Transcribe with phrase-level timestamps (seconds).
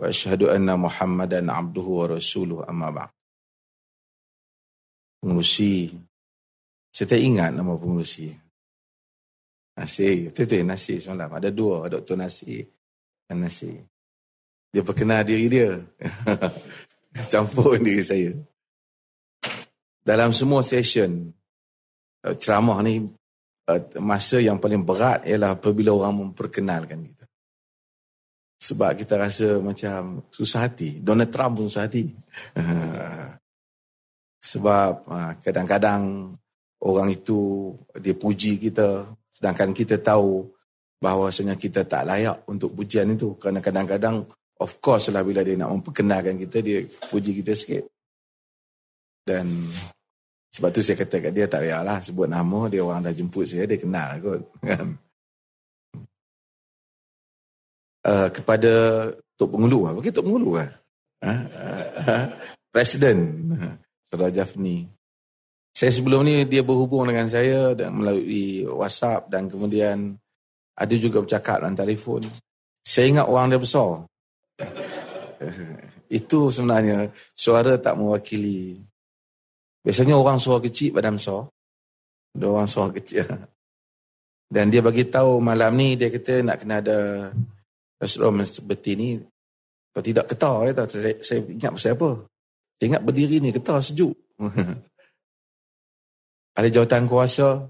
[0.00, 3.12] وأشهد أن محمدا عبده ورسوله أما بعد
[5.20, 5.92] pengurusi
[6.88, 8.32] saya tak ingat nama pengurusi
[9.76, 12.16] Nasir, betul-betul Nasir semalam ada dua, Dr.
[12.16, 12.64] Nasir
[13.28, 13.84] dan Nasir
[14.72, 15.76] dia perkenal diri dia
[17.32, 18.32] campur diri saya
[20.00, 21.28] dalam semua session
[22.24, 23.04] eh, ceramah ni
[23.68, 27.23] eh, masa yang paling berat ialah apabila orang memperkenalkan kita
[28.65, 30.97] sebab kita rasa macam susah hati.
[30.97, 32.09] Donald Trump pun susah hati.
[34.45, 36.33] Sebab ah, kadang-kadang
[36.85, 40.49] orang itu dia puji kita sedangkan kita tahu
[40.97, 43.37] bahawa bahawasanya kita tak layak untuk pujian itu.
[43.37, 44.25] Kerana kadang-kadang
[44.61, 47.85] of course lah bila dia nak memperkenalkan kita dia puji kita sikit.
[49.25, 49.69] Dan
[50.53, 53.69] sebab tu saya kata kat dia tak payahlah sebut nama dia orang dah jemput saya
[53.69, 54.41] dia kenal kot.
[54.69, 55.04] Kan?
[58.05, 58.73] Uh, kepada
[59.35, 59.89] Tok Pengulu.
[59.89, 59.93] Lah.
[59.97, 60.69] Bagi Tok Pengulu lah.
[61.25, 61.33] Ha?
[61.33, 62.25] Uh,
[62.69, 63.17] Presiden
[64.05, 64.85] Saudara Jafni.
[65.75, 70.15] Saya sebelum ni dia berhubung dengan saya dan melalui WhatsApp dan kemudian
[70.75, 72.23] ada juga bercakap dalam telefon.
[72.83, 74.07] Saya ingat orang dia besar.
[76.19, 78.79] Itu sebenarnya suara tak mewakili.
[79.83, 81.51] Biasanya orang suara kecil badan besar.
[82.39, 83.27] Ada orang suara kecil.
[84.55, 86.97] Dan dia bagi tahu malam ni dia kata nak kena ada
[87.95, 89.09] Rasulullah seperti ini
[89.95, 92.09] kalau tidak ketar ya, saya, saya ingat pasal apa?
[92.75, 94.11] Saya ingat berdiri ni ketar sejuk.
[96.59, 97.63] Ada jawatan kuasa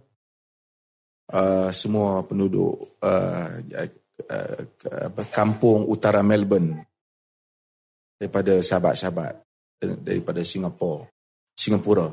[1.30, 3.90] uh, semua penduduk uh, uh,
[4.25, 6.81] uh, kampung utara Melbourne.
[8.18, 9.46] Daripada sahabat-sahabat
[10.02, 11.06] daripada Singapura.
[11.53, 12.09] Singapura.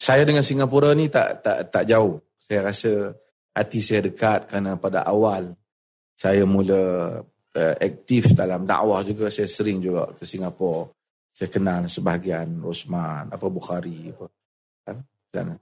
[0.00, 2.16] Saya dengan Singapura ni tak tak tak jauh.
[2.40, 3.12] Saya rasa
[3.52, 5.52] hati saya dekat kerana pada awal
[6.14, 7.20] saya mula
[7.56, 10.90] uh, aktif dalam dakwah juga saya sering juga ke Singapura
[11.34, 14.26] saya kenal sebahagian Rosman apa Bukhari apa
[14.86, 14.96] kan
[15.34, 15.54] sana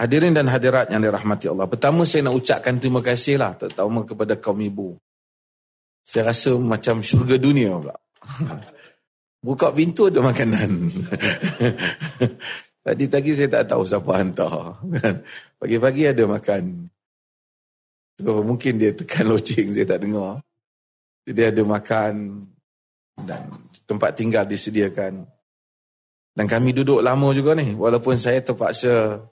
[0.00, 1.68] Hadirin dan hadirat yang dirahmati Allah.
[1.68, 4.96] Pertama saya nak ucapkan terima kasih lah terutama kepada kaum ibu.
[6.00, 8.00] Saya rasa macam syurga dunia pula.
[9.44, 10.88] Buka pintu ada makanan.
[12.84, 14.80] Tadi-tadi saya tak tahu siapa hantar.
[14.80, 15.20] Kan?
[15.60, 16.88] Pagi-pagi ada makan.
[18.20, 20.44] So, mungkin dia tekan loceng, saya tak dengar.
[21.24, 22.44] Dia ada makan
[23.24, 23.48] dan
[23.88, 25.24] tempat tinggal disediakan.
[26.36, 27.72] Dan kami duduk lama juga ni.
[27.72, 29.24] Walaupun saya terpaksa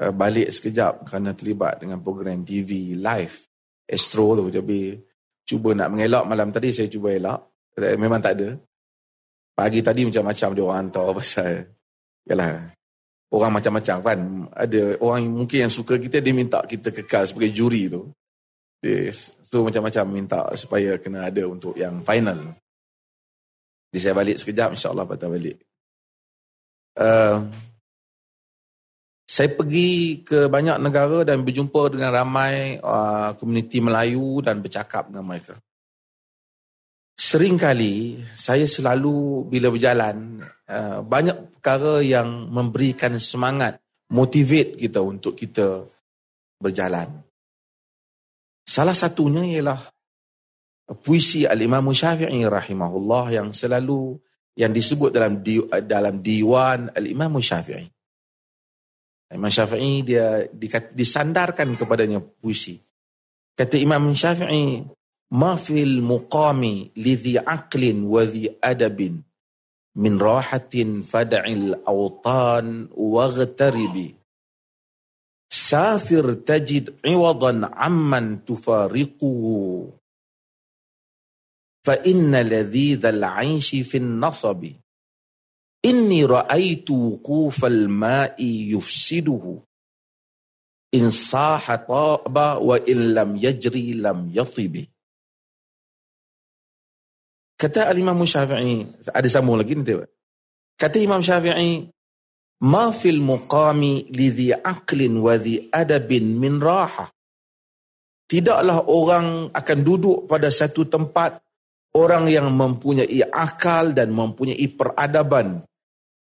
[0.00, 3.36] uh, balik sekejap kerana terlibat dengan program TV live.
[3.86, 4.46] Astro tu.
[4.50, 4.98] Jadi
[5.46, 7.40] cuba nak mengelak malam tadi saya cuba elak.
[7.78, 8.48] Memang tak ada.
[9.56, 11.52] Pagi tadi macam-macam dia orang hantar pasal.
[12.26, 12.74] Yalah,
[13.32, 14.18] orang macam-macam kan.
[14.54, 18.10] Ada orang mungkin yang suka kita, dia minta kita kekal sebagai juri tu.
[18.82, 22.54] Dia, so macam-macam minta supaya kena ada untuk yang final.
[23.90, 25.56] Jadi saya balik sekejap, insyaAllah patah balik.
[26.96, 27.44] Uh,
[29.26, 35.26] saya pergi ke banyak negara dan berjumpa dengan ramai uh, komuniti Melayu dan bercakap dengan
[35.26, 35.58] mereka.
[37.26, 40.38] Sering kali saya selalu bila berjalan
[40.70, 43.82] uh, banyak perkara yang memberikan semangat,
[44.14, 45.90] motivate kita untuk kita
[46.62, 47.26] berjalan.
[48.62, 49.90] Salah satunya ialah
[51.02, 54.14] puisi Al-Imam Syafi'i rahimahullah yang selalu
[54.54, 57.90] yang disebut dalam di, dalam diwan Al-Imam Syafi'i.
[59.34, 60.46] Imam Syafi'i dia
[60.94, 62.78] disandarkan kepadanya puisi.
[63.58, 64.86] Kata Imam Syafi'i,
[65.30, 69.22] ما في المقام لذي عقل وذي أدب
[69.96, 74.14] من راحة فدع الأوطان واغترب.
[75.52, 79.92] سافر تجد عوضا عمن تفارقه.
[81.86, 84.72] فإن لذيذ العيش في النصب.
[85.84, 89.58] إني رأيت وقوف الماء يفسده.
[90.94, 94.95] إن صاح طاب وإن لم يجري لم يطب.
[97.56, 99.96] Kata Imam Syafi'i, ada sambung lagi nanti.
[100.76, 101.88] Kata Imam Syafi'i,
[102.68, 107.08] ma fil muqami lidhi aqlin wa dhi adabin min raha.
[108.26, 111.40] Tidaklah orang akan duduk pada satu tempat
[111.96, 115.64] orang yang mempunyai akal dan mempunyai peradaban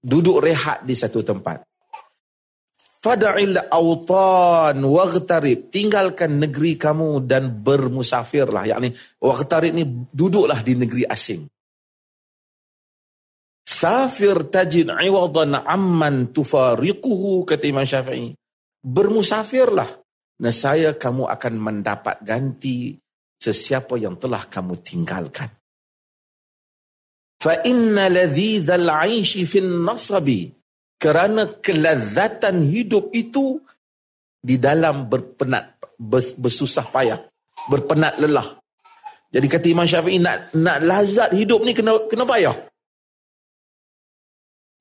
[0.03, 1.63] duduk rehat di satu tempat.
[3.01, 5.73] Fada'il awtan waghtarib.
[5.73, 8.69] Tinggalkan negeri kamu dan bermusafirlah.
[8.69, 9.83] Yakni waghtarib ni
[10.13, 11.49] duduklah di negeri asing.
[13.65, 18.37] Safir tajin iwadan amman tufariquhu kata Imam Syafi'i.
[18.85, 19.89] Bermusafirlah.
[20.41, 22.93] Nesaya kamu akan mendapat ganti
[23.41, 25.49] sesiapa yang telah kamu tinggalkan.
[27.41, 30.60] Fa inna ladhidhal aishi fin nasabi
[31.01, 33.57] kerana kelazatan hidup itu
[34.37, 35.81] di dalam berpenat
[36.37, 37.17] bersusah payah
[37.69, 38.57] berpenat lelah.
[39.31, 42.53] Jadi kata Imam Syafi'i nak nak lazat hidup ni kena kena payah.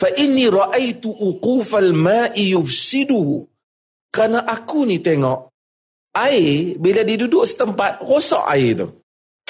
[0.01, 3.45] Fa inni raaitu uqufal ma'i yufsidu.
[4.11, 5.55] Kerana aku ni tengok
[6.19, 8.89] air bila dia duduk setempat rosak air tu.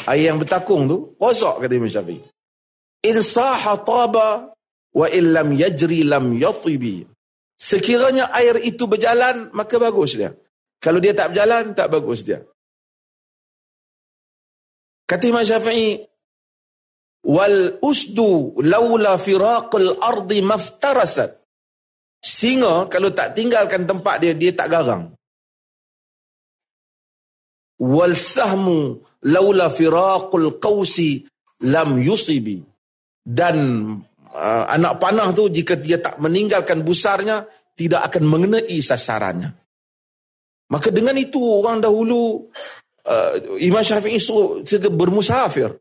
[0.04, 2.20] Air yang bertakung tu rosak kata Imam Syafi'i.
[3.08, 4.52] In saha taba
[4.94, 7.06] wa illam yajri lam yatibi.
[7.60, 10.32] Sekiranya air itu berjalan maka bagus dia.
[10.80, 12.40] Kalau dia tak berjalan tak bagus dia.
[15.04, 16.00] Kata Imam Syafi'i
[17.26, 21.36] wal usdu laula firaqul ardi maftarasat.
[22.20, 25.12] Singa kalau tak tinggalkan tempat dia dia tak garang.
[27.80, 31.28] Wal sahmu laula firaqul qausi
[31.68, 32.64] lam yusibi.
[33.20, 34.00] Dan
[34.34, 39.50] uh, anak panah tu jika dia tak meninggalkan busarnya tidak akan mengenai sasarannya.
[40.70, 42.46] Maka dengan itu orang dahulu
[43.06, 44.62] uh, Imam Syafi'i suruh
[44.92, 45.74] bermusafir.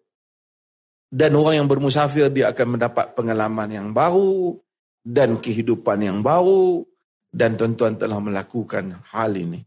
[1.09, 4.53] Dan orang yang bermusafir dia akan mendapat pengalaman yang baru
[5.01, 6.85] dan kehidupan yang baru
[7.33, 9.57] dan tuan-tuan telah melakukan hal ini.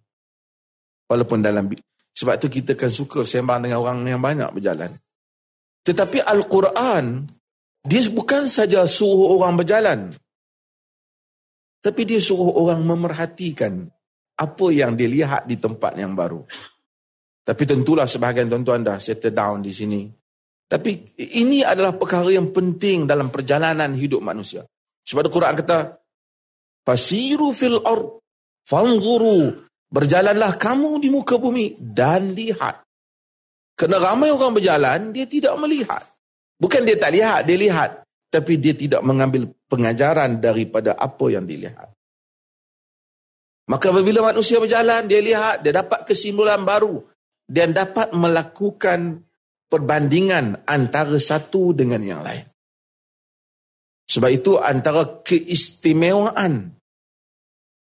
[1.11, 1.67] Walaupun dalam
[2.15, 4.95] sebab tu kita kan suka sembang dengan orang yang banyak berjalan.
[5.83, 7.27] Tetapi Al-Quran
[7.83, 10.01] dia bukan saja suruh orang berjalan.
[11.83, 13.91] Tapi dia suruh orang memerhatikan
[14.39, 16.47] apa yang dia lihat di tempat yang baru.
[17.43, 20.07] Tapi tentulah sebahagian tuan-tuan dah settle down di sini.
[20.71, 24.63] Tapi ini adalah perkara yang penting dalam perjalanan hidup manusia.
[25.03, 25.79] Sebab Al-Quran kata,
[26.87, 28.23] Fasiru fil ard,
[28.63, 29.59] fanzuru,
[29.91, 32.87] berjalanlah kamu di muka bumi dan lihat.
[33.75, 36.12] Kerana ramai orang berjalan, dia tidak melihat.
[36.63, 37.91] Bukan dia tak lihat, dia lihat.
[38.31, 41.91] Tapi dia tidak mengambil pengajaran daripada apa yang dilihat.
[43.67, 47.03] Maka apabila manusia berjalan, dia lihat, dia dapat kesimpulan baru.
[47.51, 49.27] Dan dapat melakukan
[49.67, 52.47] perbandingan antara satu dengan yang lain.
[54.07, 56.79] Sebab itu antara keistimewaan,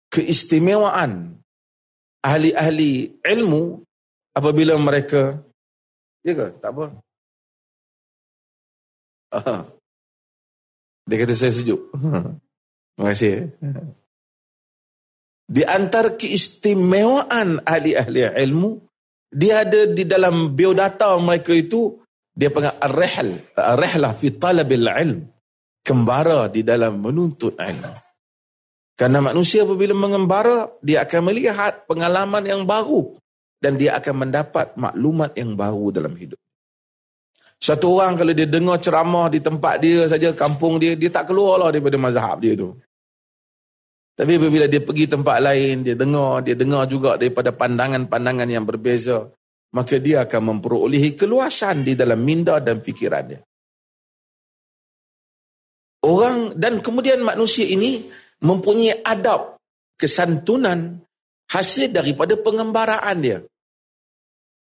[0.10, 1.38] keistimewaan
[2.24, 3.84] ahli-ahli ilmu
[4.34, 5.38] apabila mereka,
[6.26, 6.48] ya ke?
[6.58, 7.05] Tak apa.
[11.06, 11.94] Dia kata saya sejuk.
[12.96, 13.54] Terima kasih.
[15.46, 18.82] Di antara keistimewaan ahli-ahli ilmu,
[19.30, 22.02] dia ada di dalam biodata mereka itu,
[22.34, 25.20] dia panggil ar-rihl, ar-rihlah fi talabil ilm.
[25.86, 27.94] Kembara di dalam menuntut ilmu.
[28.98, 33.14] Karena manusia apabila mengembara, dia akan melihat pengalaman yang baru
[33.60, 36.40] dan dia akan mendapat maklumat yang baru dalam hidup.
[37.62, 41.58] Satu orang kalau dia dengar ceramah di tempat dia saja, kampung dia, dia tak keluar
[41.58, 42.76] lah daripada mazhab dia tu.
[44.16, 49.28] Tapi bila dia pergi tempat lain, dia dengar, dia dengar juga daripada pandangan-pandangan yang berbeza,
[49.76, 53.42] maka dia akan memperolehi keluasan di dalam minda dan fikiran dia.
[56.06, 58.08] Orang dan kemudian manusia ini
[58.40, 59.58] mempunyai adab
[59.98, 61.02] kesantunan
[61.50, 63.40] hasil daripada pengembaraan dia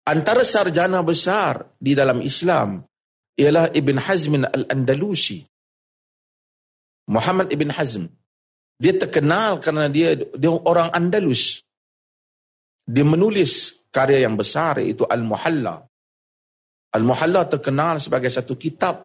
[0.06, 2.80] antara sarjana besar di dalam Islam
[3.36, 5.42] ialah Ibn Hazm Al-Andalusi.
[7.10, 8.06] Muhammad Ibn Hazm.
[8.76, 11.64] Dia terkenal kerana dia dia orang Andalus.
[12.86, 15.80] Dia menulis karya yang besar iaitu Al-Muhalla.
[16.92, 19.02] Al-Muhalla terkenal sebagai satu kitab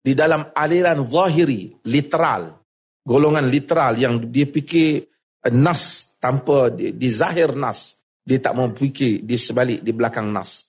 [0.00, 2.64] di dalam aliran zahiri, literal.
[3.04, 5.04] Golongan literal yang dia fikir
[5.52, 10.68] nas tanpa di, di zahir nas dia tak mau fikir di sebalik di belakang nas.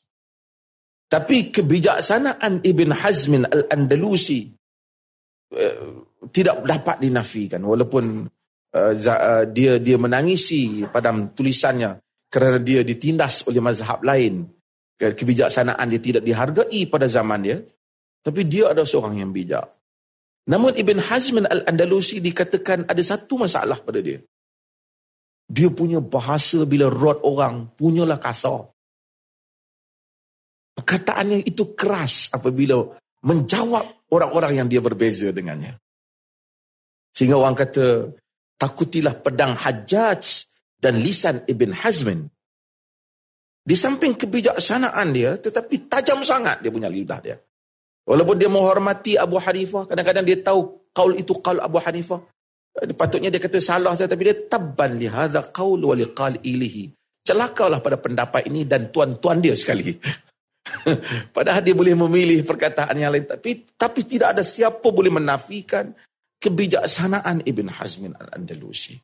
[1.12, 4.48] Tapi kebijaksanaan Ibn Hazmin Al-Andalusi
[5.52, 5.86] uh,
[6.32, 8.24] tidak dapat dinafikan walaupun
[8.72, 8.94] uh,
[9.52, 12.00] dia dia menangisi pada tulisannya
[12.32, 14.48] kerana dia ditindas oleh mazhab lain.
[15.02, 17.58] Kebijaksanaan dia tidak dihargai pada zaman dia.
[18.22, 19.66] Tapi dia adalah seorang yang bijak.
[20.46, 24.22] Namun Ibn Hazmin Al-Andalusi dikatakan ada satu masalah pada dia
[25.52, 28.72] dia punya bahasa bila rot orang punyalah kasar.
[30.80, 32.88] Perkataannya itu keras apabila
[33.28, 35.76] menjawab orang-orang yang dia berbeza dengannya.
[37.12, 38.16] Sehingga orang kata,
[38.56, 40.48] takutilah pedang Hajjaj
[40.80, 42.32] dan lisan Ibn Hazmin.
[43.62, 47.38] Di samping kebijaksanaan dia, tetapi tajam sangat dia punya lidah dia.
[48.08, 52.24] Walaupun dia menghormati Abu Hanifah, kadang-kadang dia tahu kaul itu kaul Abu Hanifah.
[52.72, 56.92] Patutnya dia kata salah, tetapi dia tabban li hadha qaul wa liqal ilihi.
[57.22, 59.92] Celakalah pada pendapat ini dan tuan-tuan dia sekali.
[61.36, 63.28] Padahal dia boleh memilih perkataan yang lain.
[63.28, 65.92] Tapi tapi tidak ada siapa boleh menafikan
[66.42, 68.98] kebijaksanaan Ibn Hazmin al-Andalusi.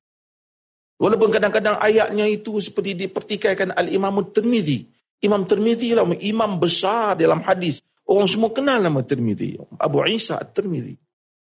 [0.98, 4.90] Walaupun kadang-kadang ayatnya itu seperti dipertikaikan Al-Imam Tirmizi.
[5.22, 7.86] Imam Tirmizi lah imam besar dalam hadis.
[8.10, 9.62] Orang semua kenal nama Tirmizi.
[9.78, 10.98] Abu Isa Tirmizi.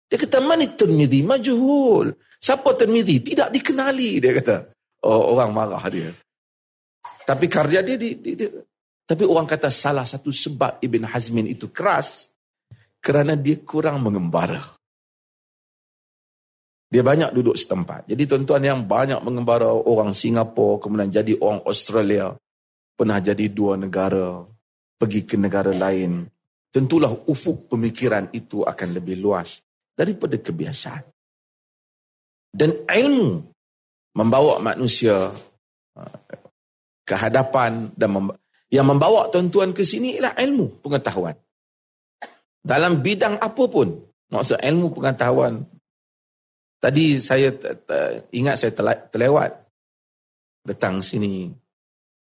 [0.08, 1.20] Dia kata, mana Tirmizi?
[1.24, 2.16] Majhul.
[2.40, 3.20] Siapa Tirmizi?
[3.20, 4.56] Tidak dikenali, dia kata.
[5.04, 6.16] Oh, orang marah dia.
[7.28, 8.50] Tapi karya dia, dia, dia, dia
[9.08, 12.28] tapi orang kata salah satu sebab Ibn Hazmin itu keras
[13.00, 14.76] kerana dia kurang mengembara.
[16.92, 18.12] Dia banyak duduk setempat.
[18.12, 22.36] Jadi tuan-tuan yang banyak mengembara orang Singapura, kemudian jadi orang Australia,
[22.96, 24.44] pernah jadi dua negara,
[25.00, 26.28] pergi ke negara lain.
[26.68, 29.64] Tentulah ufuk pemikiran itu akan lebih luas
[29.98, 31.04] daripada kebiasaan.
[32.54, 33.42] Dan ilmu
[34.14, 35.34] membawa manusia
[35.98, 36.18] uh,
[37.02, 38.38] ke hadapan dan membawa
[38.68, 41.36] yang membawa tuan-tuan ke sini ialah ilmu pengetahuan.
[42.60, 43.96] Dalam bidang apa pun.
[44.28, 45.64] Maksud ilmu pengetahuan.
[46.84, 47.56] Tadi saya
[48.36, 48.76] ingat saya
[49.08, 49.56] terlewat.
[50.68, 51.48] Datang sini.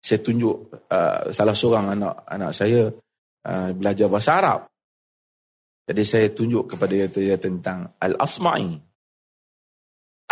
[0.01, 2.89] Saya tunjuk uh, salah seorang anak anak saya
[3.45, 4.59] uh, belajar bahasa Arab.
[5.91, 8.79] Jadi saya tunjuk kepada dia, tentang Al-Asma'i.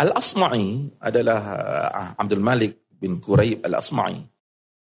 [0.00, 4.24] Al-Asma'i adalah uh, Abdul Malik bin Quraib Al-Asma'i.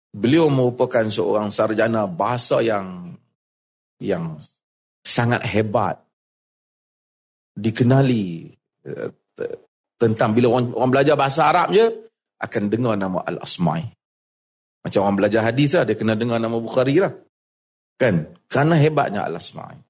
[0.10, 3.14] Beliau merupakan seorang sarjana bahasa yang
[4.02, 4.42] yang
[5.06, 6.02] sangat hebat.
[7.54, 8.50] Dikenali
[8.90, 9.14] uh,
[10.02, 12.10] tentang bila orang, orang belajar bahasa Arab je
[12.42, 13.86] akan dengar nama Al-Asma'i.
[14.82, 17.14] Macam orang belajar hadis lah dia kena dengar nama Bukhari lah.
[18.02, 18.34] Kan?
[18.50, 19.85] Kerana hebatnya Al-Asma'i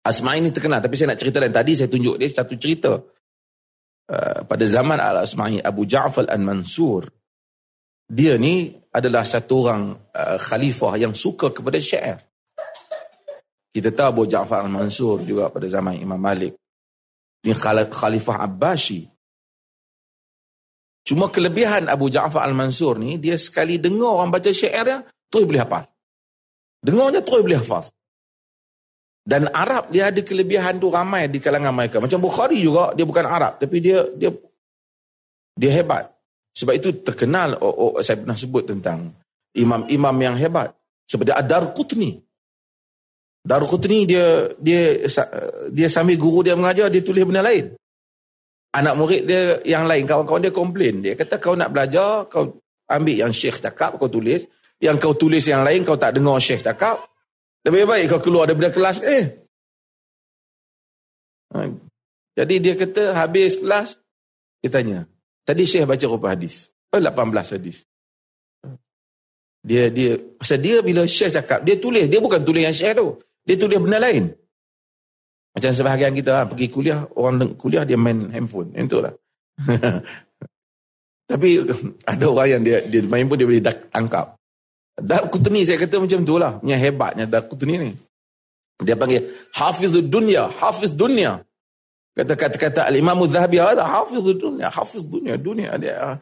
[0.00, 4.40] Asma'i ni terkenal tapi saya nak cerita lain tadi saya tunjuk dia satu cerita uh,
[4.48, 7.08] pada zaman Al-Asma'i Abu Ja'far Al-Mansur
[8.10, 12.18] dia ni adalah satu orang uh, khalifah yang suka kepada syair.
[13.70, 16.58] Kita tahu Abu Ja'far al-Mansur juga pada zaman Imam Malik.
[17.46, 17.54] Ini
[17.86, 19.06] khalifah Abbasi.
[21.06, 24.98] Cuma kelebihan Abu Ja'far al-Mansur ni, dia sekali dengar orang baca syair dia,
[25.30, 25.86] terus boleh hafal.
[26.82, 27.86] Dengarnya terus boleh hafal.
[29.20, 32.00] Dan Arab dia ada kelebihan tu ramai di kalangan mereka.
[32.00, 33.60] Macam Bukhari juga, dia bukan Arab.
[33.60, 34.32] Tapi dia dia
[35.54, 36.08] dia hebat.
[36.56, 39.12] Sebab itu terkenal oh, oh, saya pernah sebut tentang
[39.54, 40.74] imam-imam yang hebat
[41.06, 42.18] seperti Adar Qutni.
[43.40, 45.00] Dar Qutni dia dia
[45.72, 47.74] dia sambil guru dia mengajar dia tulis benda lain.
[48.70, 53.26] Anak murid dia yang lain kawan-kawan dia komplain dia kata kau nak belajar kau ambil
[53.26, 54.46] yang syekh cakap kau tulis
[54.78, 57.09] yang kau tulis yang lain kau tak dengar syekh cakap
[57.66, 59.24] lebih baik kau keluar daripada kelas eh.
[61.50, 61.66] Ha.
[62.38, 63.98] Jadi dia kata habis kelas
[64.62, 65.00] dia tanya
[65.50, 66.70] Tadi Syekh baca rupa hadis.
[66.94, 67.10] 18
[67.58, 67.82] hadis.
[69.66, 73.18] Dia dia pasal dia bila Syekh cakap, dia tulis, dia bukan tulis yang Syekh tu.
[73.42, 74.30] Dia tulis benda lain.
[75.50, 78.70] Macam sebahagian kita ha, pergi kuliah, orang kuliah dia main handphone.
[78.78, 79.10] Itulah.
[81.30, 81.48] Tapi
[82.06, 84.38] ada orang yang dia dia main pun dia boleh tangkap.
[84.96, 86.58] Dar Qutni saya kata macam tu lah.
[86.58, 87.90] Punya hebatnya Dar Qutni ni.
[88.80, 91.44] Dia panggil Hafiz Dunia, Hafiz Dunia.
[92.10, 96.18] Kata-kata Al-Imam Zahabi ada hafiz dunia, hafiz dunia, dunia dia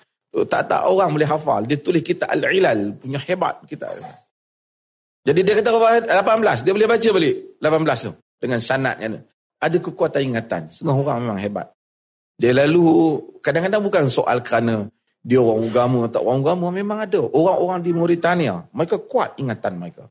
[0.47, 1.65] tak tak orang boleh hafal.
[1.65, 3.89] Dia tulis kita Al-Ilal, punya hebat kita.
[5.25, 5.75] Jadi dia kata
[6.07, 9.19] 18, dia boleh baca balik 18 tu dengan sanadnya.
[9.59, 10.63] Ada kekuatan ingatan.
[10.71, 11.73] Setengah orang memang hebat.
[12.39, 14.87] Dia lalu kadang-kadang bukan soal kerana
[15.23, 17.21] dia orang agama atau orang agama memang ada.
[17.21, 20.05] Orang-orang di Mauritania, mereka kuat ingatan mereka.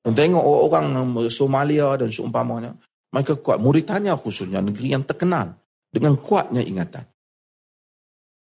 [0.00, 0.86] Dan tengok orang
[1.28, 2.72] Somalia dan seumpamanya,
[3.12, 3.58] mereka kuat.
[3.58, 5.58] Mauritania khususnya negeri yang terkenal
[5.90, 7.04] dengan kuatnya ingatan.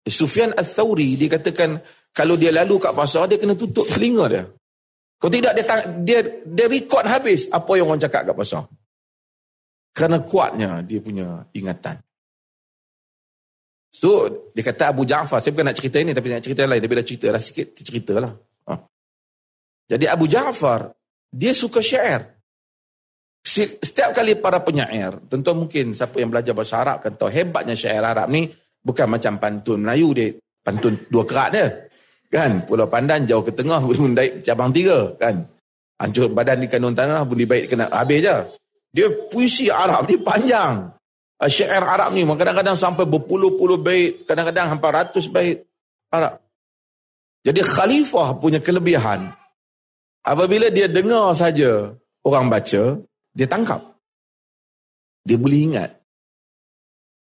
[0.07, 1.79] Sufyan al-Thawri dia katakan
[2.11, 4.45] kalau dia lalu kat pasar dia kena tutup telinga dia.
[5.21, 5.64] Kalau tidak dia
[6.00, 8.64] dia dia record habis apa yang orang cakap kat pasar.
[9.93, 12.00] Kerana kuatnya dia punya ingatan.
[13.90, 16.94] So, dia kata Abu Ja'far, saya bukan nak cerita ini tapi nak cerita lain, tapi
[16.94, 18.32] dah cerita lah sikit, cerita lah.
[18.70, 18.73] Ha.
[19.90, 20.94] Jadi Abu Ja'far,
[21.30, 22.38] dia suka syair.
[23.42, 28.04] Setiap kali para penyair, tentu mungkin siapa yang belajar bahasa Arab kan tahu hebatnya syair
[28.04, 28.47] Arab ni
[28.85, 30.28] bukan macam pantun Melayu dia,
[30.62, 31.66] pantun dua kerat dia.
[32.30, 32.62] Kan?
[32.62, 33.82] Pulau Pandan jauh ke tengah,
[34.16, 35.18] naik cabang tiga.
[35.18, 35.50] Kan?
[36.00, 38.37] Hancur badan di kandung tanah pun dibaik kena habis je.
[38.90, 40.88] Dia puisi Arab ni panjang.
[41.49, 45.64] Syair Arab ni kadang-kadang sampai berpuluh-puluh bait, kadang-kadang hampir ratus bait
[46.12, 46.37] Arab.
[47.40, 49.32] Jadi khalifah punya kelebihan
[50.20, 51.97] apabila dia dengar saja
[52.28, 53.00] orang baca,
[53.32, 53.80] dia tangkap.
[55.25, 55.90] Dia boleh ingat.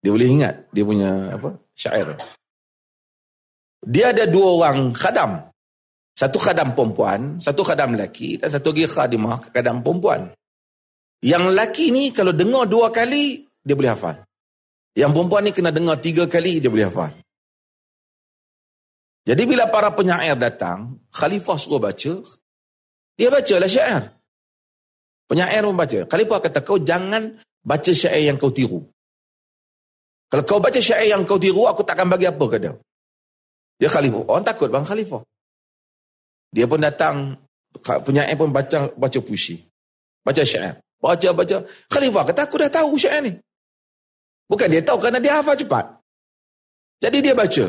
[0.01, 1.49] Dia boleh ingat dia punya apa?
[1.77, 2.17] syair.
[3.85, 5.49] Dia ada dua orang khadam.
[6.17, 10.29] Satu khadam perempuan, satu khadam lelaki dan satu lagi khadimah khadam perempuan.
[11.21, 14.25] Yang lelaki ni kalau dengar dua kali, dia boleh hafal.
[14.97, 17.11] Yang perempuan ni kena dengar tiga kali, dia boleh hafal.
[19.21, 22.25] Jadi bila para penyair datang, khalifah suruh baca,
[23.15, 24.03] dia baca lah syair.
[25.29, 26.09] Penyair pun baca.
[26.09, 28.81] Khalifah kata, kau jangan baca syair yang kau tiru.
[30.27, 32.73] Kalau kau baca syair yang kau tiru, aku takkan bagi apa ke dia.
[33.77, 34.25] Dia khalifah.
[34.25, 35.21] Orang takut bang khalifah.
[36.51, 37.37] Dia pun datang,
[38.03, 39.61] penyair pun baca baca puisi.
[40.25, 40.81] Baca syair.
[40.97, 41.55] Baca, baca.
[41.87, 43.31] Khalifah kata, aku dah tahu syair ni.
[44.51, 45.87] Bukan dia tahu kerana dia hafal cepat.
[46.99, 47.65] Jadi dia baca.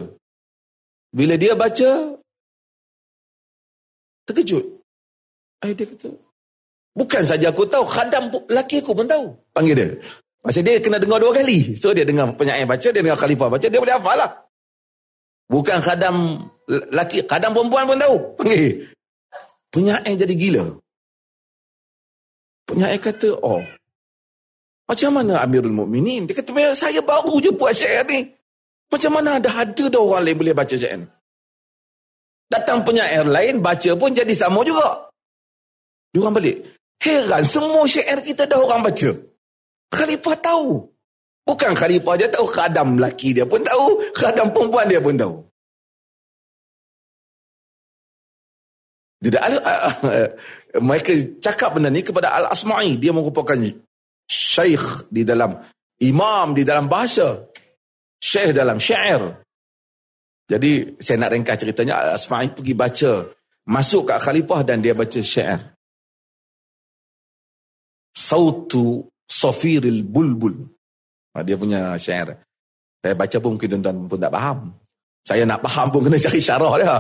[1.15, 2.19] Bila dia baca,
[4.27, 4.65] terkejut.
[5.63, 6.11] Eh, dia kata,
[6.99, 9.31] bukan saja aku tahu, khadam lelaki aku pun tahu.
[9.55, 9.89] Panggil dia.
[10.43, 11.79] Pasal dia kena dengar dua kali.
[11.79, 14.31] So dia dengar penyair baca, dia dengar khalifah baca, dia boleh hafal lah.
[15.47, 16.17] Bukan khadam
[16.91, 18.17] laki, khadam perempuan pun tahu.
[18.35, 18.91] Panggil.
[19.71, 20.65] Penyair jadi gila.
[22.67, 23.63] Penyair kata, oh.
[24.93, 26.29] Macam mana Amirul Mukminin?
[26.29, 28.29] Dia kata, saya baru je buat syair ni.
[28.93, 31.09] Macam mana ada ada dah orang lain boleh baca syair ni?
[32.53, 35.09] Datang penyair lain, baca pun jadi sama juga.
[36.13, 36.77] Dia orang balik.
[37.01, 39.17] Heran, semua syair kita dah orang baca.
[39.97, 40.85] Khalifah tahu.
[41.49, 45.41] Bukan khalifah dia tahu, khadam lelaki dia pun tahu, khadam perempuan dia pun tahu.
[49.25, 49.59] Tidak ada,
[50.85, 53.01] mereka cakap benda ni kepada Al-Asma'i.
[53.01, 53.57] Dia merupakan
[54.33, 55.61] syekh di dalam,
[56.01, 57.53] imam di dalam bahasa.
[58.17, 59.45] Syekh dalam syair.
[60.49, 63.13] Jadi saya nak ringkas ceritanya, Al-Asma'i pergi baca.
[63.69, 65.61] Masuk ke khalifah dan dia baca syair.
[68.17, 70.57] Sautu Safiril Bulbul.
[71.33, 72.37] Ha, dia punya syair.
[73.01, 74.59] Saya baca pun mungkin tuan-tuan pun tak faham.
[75.23, 76.95] Saya nak faham pun kena cari syarah dia.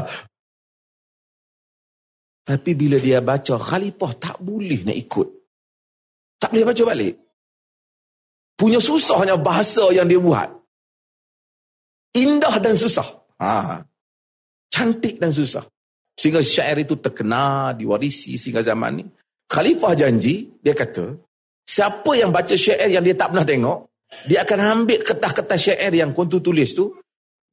[2.43, 5.29] Tapi bila dia baca, khalifah tak boleh nak ikut.
[6.43, 7.15] Tak boleh baca balik.
[8.63, 10.47] Punya susahnya bahasa yang dia buat.
[12.15, 13.27] Indah dan susah.
[13.43, 13.83] Ha.
[14.71, 15.67] Cantik dan susah.
[16.15, 19.05] Sehingga syair itu terkenal, diwarisi sehingga zaman ni.
[19.51, 21.11] Khalifah janji, dia kata,
[21.67, 23.91] siapa yang baca syair yang dia tak pernah tengok,
[24.31, 26.95] dia akan ambil kertas-kertas syair yang kuntu tulis tu.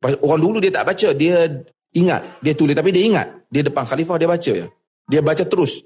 [0.06, 1.50] Orang dulu dia tak baca, dia
[1.98, 2.38] ingat.
[2.46, 3.50] Dia tulis tapi dia ingat.
[3.50, 4.70] Dia depan khalifah dia baca ya.
[5.10, 5.82] Dia baca terus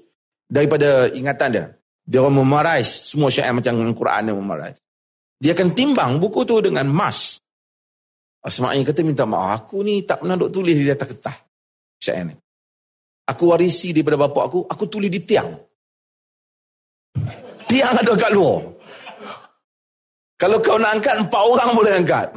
[0.52, 1.64] daripada ingatan dia.
[2.04, 4.83] Dia orang memarize semua syair macam Al-Quran dia memarize.
[5.44, 7.36] Dia akan timbang buku tu dengan emas.
[8.40, 9.68] Asma'i kata minta maaf.
[9.68, 11.36] Aku ni tak pernah duk tulis di atas kertas.
[12.00, 12.34] Syair ni.
[13.28, 14.64] Aku warisi daripada bapa aku.
[14.64, 15.52] Aku tulis di tiang.
[17.68, 18.72] Tiang ada kat luar.
[20.40, 22.28] Kalau kau nak angkat, empat orang boleh angkat.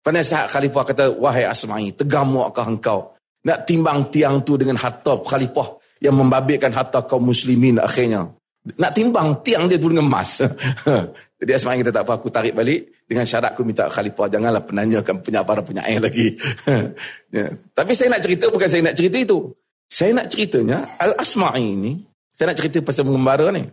[0.00, 5.78] Penasihat khalifah kata, wahai Asma'i, tegam muakkah engkau nak timbang tiang tu dengan harta khalifah
[6.02, 8.30] yang membabitkan harta kaum muslimin akhirnya.
[8.62, 10.42] Nak timbang tiang dia tu dengan emas.
[11.42, 14.30] Jadi Asma'i kata, tak apa, aku tarik balik dengan syarat aku minta khalifah.
[14.30, 16.38] Janganlah penanyakan punya para penyair lagi.
[17.34, 17.50] ya.
[17.74, 19.50] Tapi saya nak cerita, bukan saya nak cerita itu.
[19.90, 21.98] Saya nak ceritanya, Al-Asma'i ini,
[22.38, 23.66] saya nak cerita pasal pengembara ni.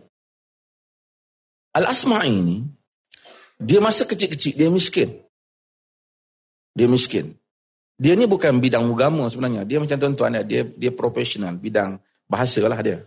[1.78, 2.58] Al-Asma'i ini,
[3.62, 5.22] dia masa kecil-kecil, dia miskin.
[6.74, 7.38] Dia miskin.
[8.02, 9.62] Dia ni bukan bidang agama sebenarnya.
[9.62, 13.06] Dia macam tuan-tuan dia, dia profesional, bidang bahasa lah dia.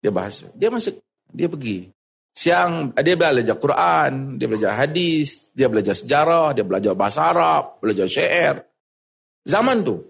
[0.00, 0.48] Dia bahasa.
[0.56, 0.96] Dia masuk,
[1.28, 1.92] dia pergi.
[2.40, 8.08] Siang, dia belajar Quran, dia belajar hadis, dia belajar sejarah, dia belajar bahasa Arab, belajar
[8.08, 8.64] syair.
[9.44, 10.08] Zaman tu,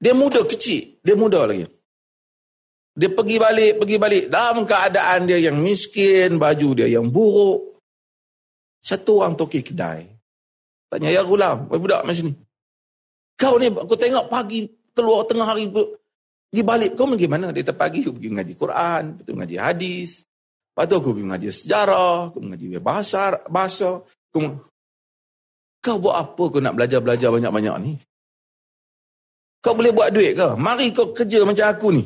[0.00, 1.68] dia muda kecil, dia muda lagi.
[2.96, 4.24] Dia pergi balik, pergi balik.
[4.32, 7.84] Dalam keadaan dia yang miskin, baju dia yang buruk,
[8.80, 10.08] satu orang toki kedai.
[10.88, 12.34] Tanya, ya gulam, budak macam ni.
[13.36, 14.64] Kau ni, aku tengok pagi,
[14.96, 16.96] keluar tengah hari, pergi balik.
[16.96, 17.52] Kau pergi mana?
[17.52, 20.24] Dia pagi, pergi mengaji Quran, pergi mengaji hadis.
[20.76, 23.40] Lepas tu aku pergi mengaji sejarah, aku mengaji bahasa.
[23.48, 24.04] bahasa.
[24.04, 24.60] Aku,
[25.80, 27.92] kau buat apa kau nak belajar-belajar banyak-banyak ni?
[29.64, 30.52] Kau boleh buat duit ke?
[30.60, 32.04] Mari kau kerja macam aku ni.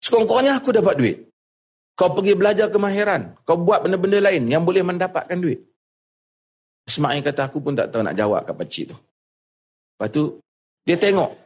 [0.00, 1.16] Sekurang-kurangnya aku dapat duit.
[1.92, 3.36] Kau pergi belajar kemahiran.
[3.44, 5.68] Kau buat benda-benda lain yang boleh mendapatkan duit.
[6.88, 8.96] Ismail kata aku pun tak tahu nak jawab kat pakcik tu.
[8.96, 10.40] Lepas tu
[10.88, 11.36] dia tengok.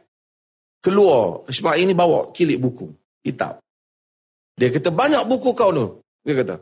[0.79, 1.43] Keluar.
[1.51, 2.87] Ismail ni bawa kilik buku.
[3.19, 3.59] kitab.
[4.55, 6.02] Dia kata, banyak buku kau tu.
[6.23, 6.55] Dia kata,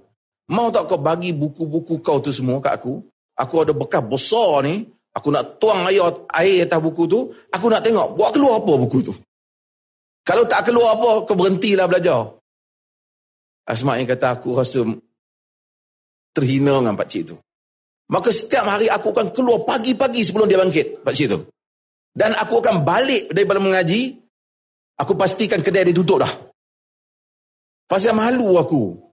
[0.49, 3.01] mau tak kau bagi buku-buku kau tu semua kat aku?
[3.37, 4.89] Aku ada bekas besar ni.
[5.11, 7.29] Aku nak tuang air, air atas buku tu.
[7.51, 9.13] Aku nak tengok, buat keluar apa buku tu?
[10.23, 12.31] Kalau tak keluar apa, kau berhentilah belajar.
[13.67, 14.81] Asma'i kata, aku rasa
[16.31, 17.35] terhina dengan pakcik tu.
[18.11, 21.39] Maka setiap hari aku akan keluar pagi-pagi sebelum dia bangkit, pakcik tu.
[22.11, 24.19] Dan aku akan balik daripada mengaji,
[24.99, 26.33] aku pastikan kedai dia tutup dah.
[27.87, 29.10] Pasal malu aku.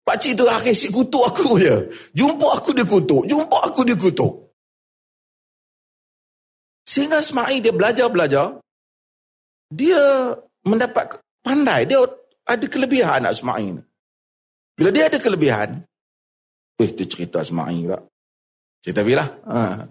[0.00, 1.92] Pakcik tu akhir si kutuk aku je.
[2.16, 3.28] Jumpa aku dia kutuk.
[3.28, 4.32] Jumpa aku dia kutuk.
[6.88, 8.58] Sehingga Ismail dia belajar-belajar.
[9.70, 10.34] Dia
[10.64, 11.86] mendapat pandai.
[11.86, 12.02] Dia
[12.48, 13.82] ada kelebihan anak Ismail ni.
[14.74, 15.84] Bila dia ada kelebihan.
[16.80, 18.00] Eh, tu cerita Ismail pula.
[18.80, 19.24] Cerita bila?
[19.28, 19.84] Ha.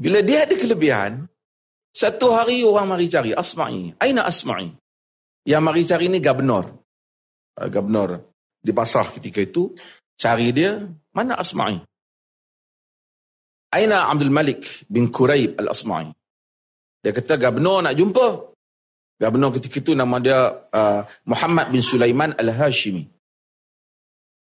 [0.00, 1.28] Bila dia ada kelebihan.
[1.92, 3.92] Satu hari orang mari cari Asma'i.
[4.00, 4.70] Aina Asma'i?
[5.44, 6.64] Yang mari cari ni gubernur.
[7.58, 9.72] Uh, gubernur di Basrah ketika itu
[10.18, 10.82] cari dia
[11.14, 11.78] mana Asma'i?
[13.68, 16.08] Aina Abdul Malik bin Quraib Al-Asma'i.
[17.04, 18.26] Dia kata gubernur nak jumpa.
[19.20, 20.38] Gubernur ketika itu nama dia
[20.72, 23.04] uh, Muhammad bin Sulaiman Al-Hashimi.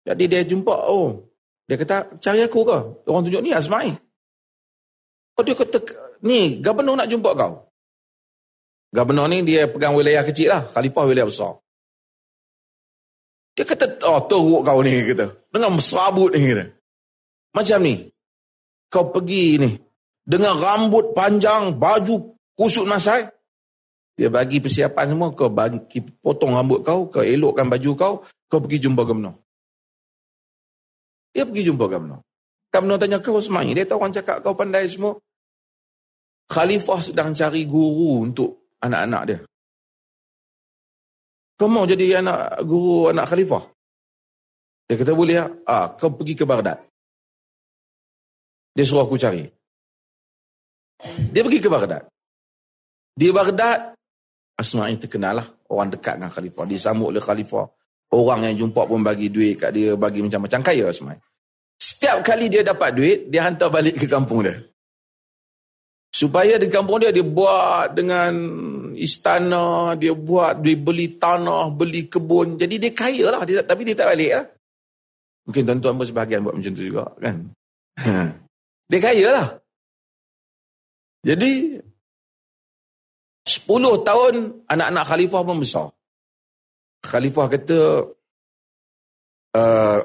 [0.05, 1.25] Jadi dia jumpa oh.
[1.65, 2.77] Dia kata cari aku ke?
[3.09, 3.93] Orang tunjuk ni Asma'i.
[5.37, 5.81] Oh dia kata
[6.21, 7.65] ni gubernur nak jumpa kau.
[8.93, 11.57] Gubernur ni dia pegang wilayah kecil lah khalifah wilayah besar
[13.59, 15.35] dia kata, oh teruk kau ni, kata.
[15.51, 16.79] Dengan serabut ni, kata.
[17.51, 18.07] Macam ni.
[18.87, 19.75] Kau pergi ni.
[20.23, 23.27] Dengan rambut panjang, baju kusut masai.
[24.15, 25.35] Dia bagi persiapan semua.
[25.35, 27.11] Kau bagi, potong rambut kau.
[27.11, 28.13] Kau elokkan baju kau.
[28.47, 29.35] Kau pergi jumpa Gubernur.
[31.35, 32.23] Dia pergi jumpa Gubernur.
[32.71, 33.75] Gubernur tanya, kau semai.
[33.75, 35.19] Dia tahu orang cakap kau pandai semua.
[36.47, 39.39] Khalifah sedang cari guru untuk anak-anak dia.
[41.59, 43.67] Kau mau jadi anak guru anak khalifah?
[44.87, 45.45] Dia kata boleh ya.
[45.67, 46.79] Ah, kau pergi ke Baghdad.
[48.71, 49.43] Dia suruh aku cari.
[51.35, 52.07] Dia pergi ke Baghdad.
[53.11, 53.91] Di Baghdad,
[54.55, 55.47] Asma'i terkenal lah.
[55.67, 56.63] Orang dekat dengan khalifah.
[56.63, 57.67] Disambut oleh khalifah.
[58.15, 59.99] Orang yang jumpa pun bagi duit kat dia.
[59.99, 61.19] Bagi macam-macam kaya Asma'i.
[61.75, 64.63] Setiap kali dia dapat duit, dia hantar balik ke kampung dia.
[66.07, 68.31] Supaya di kampung dia, dia buat dengan
[68.95, 72.57] istana, dia buat, dia beli tanah, beli kebun.
[72.57, 74.45] Jadi dia kaya lah, dia, tapi dia tak balik lah.
[75.49, 77.35] Mungkin tuan-tuan pun sebahagian buat macam tu juga kan.
[78.89, 79.47] dia kaya lah.
[81.25, 81.81] Jadi,
[83.43, 84.33] 10 tahun
[84.69, 85.87] anak-anak khalifah pun besar.
[87.01, 87.79] Khalifah kata,
[89.57, 89.99] uh,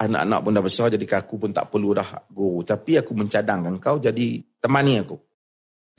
[0.00, 2.66] anak-anak pun dah besar, jadi aku pun tak perlu dah guru.
[2.66, 5.29] Tapi aku mencadangkan kau jadi temani aku.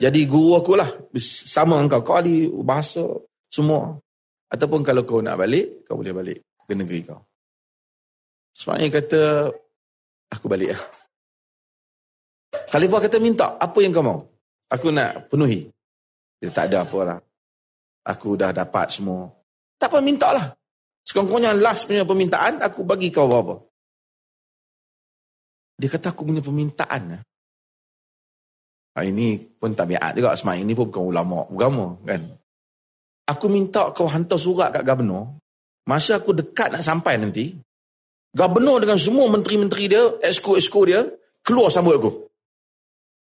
[0.02, 0.90] Jadi guru aku lah.
[1.22, 2.02] Sama engkau.
[2.02, 3.06] Kau ahli bahasa
[3.46, 3.94] semua.
[4.50, 7.22] Ataupun kalau kau nak balik, kau boleh balik ke negeri kau.
[8.50, 9.22] Sebenarnya kata,
[10.34, 10.82] aku balik lah.
[12.68, 14.20] Khalifah kata minta, apa yang kau mau?
[14.68, 15.70] Aku nak penuhi.
[16.42, 17.18] Dia tak ada apa lah.
[18.02, 19.30] Aku dah dapat semua.
[19.78, 20.50] Tak apa, minta lah.
[21.06, 23.56] Sekurang-kurangnya last punya permintaan, aku bagi kau apa-apa.
[25.78, 27.22] Dia kata aku punya permintaan lah.
[29.00, 32.20] Ini pun tabiat juga Asma ini pun bukan ulama agama kan.
[33.32, 35.40] Aku minta kau hantar surat kat gubernur.
[35.88, 37.56] Masa aku dekat nak sampai nanti,
[38.36, 41.00] gubernur dengan semua menteri-menteri dia, esko-esko dia,
[41.40, 42.12] keluar sambut aku.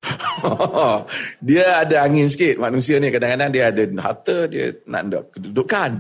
[1.47, 5.91] dia ada angin sikit manusia ni kadang-kadang dia ada harta dia nak ada kedudukan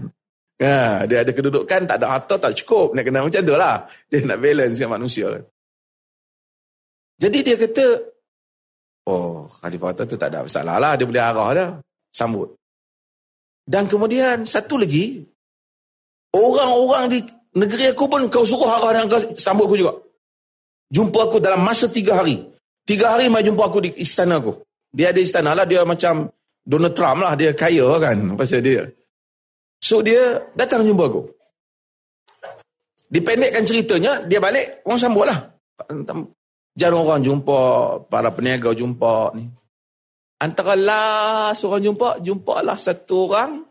[0.57, 4.25] ya, dia ada kedudukan tak ada harta tak cukup nak kena macam tu lah dia
[4.25, 5.29] nak balance dengan manusia
[7.21, 7.85] jadi dia kata
[9.09, 10.93] Oh, Khalifah tu tak ada masalah lah.
[10.99, 11.69] Dia boleh arah dah.
[12.13, 12.53] Sambut.
[13.65, 15.23] Dan kemudian satu lagi,
[16.35, 17.19] orang-orang di
[17.55, 19.95] negeri aku pun kau suruh arah dan kau sambut aku juga.
[20.91, 22.43] Jumpa aku dalam masa tiga hari.
[22.83, 24.59] Tiga hari mai jumpa aku di istana aku.
[24.91, 25.63] Dia ada istana lah.
[25.63, 26.27] Dia macam
[26.67, 27.39] Donald Trump lah.
[27.39, 28.35] Dia kaya kan.
[28.35, 28.83] Pasal dia.
[29.79, 31.23] So dia datang jumpa aku.
[33.11, 35.51] Dipendekkan ceritanya, dia balik, orang sambut lah.
[36.79, 37.61] Jarang orang jumpa,
[38.07, 39.51] para peniaga jumpa ni.
[40.41, 43.67] Antara last orang jumpa, jumpa lah satu orang.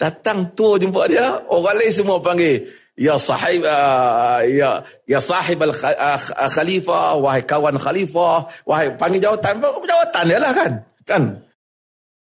[0.00, 2.66] Datang tu jumpa dia, orang lain semua panggil.
[2.96, 6.20] Ya sahib, uh, ya, ya sahib al uh,
[6.52, 10.72] khalifah, wahai kawan khalifah, wahai panggil jawatan, jawatan dia lah kan.
[11.04, 11.22] Kan?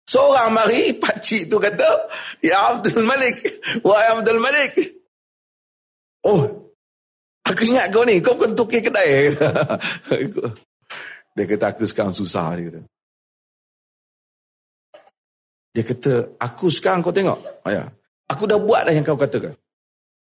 [0.08, 2.10] Seorang mari, pakcik tu kata,
[2.44, 3.38] Ya Abdul Malik,
[3.86, 4.74] wahai Abdul Malik.
[6.28, 6.67] Oh,
[7.48, 9.32] Aku ingat kau ni, kau bukan tukir kedai.
[11.36, 12.60] dia kata, aku sekarang susah.
[12.60, 12.80] Dia kata,
[15.72, 17.40] dia kata aku sekarang kau tengok.
[17.64, 17.88] Oh, ya.
[18.28, 19.56] Aku dah buat dah yang kau katakan.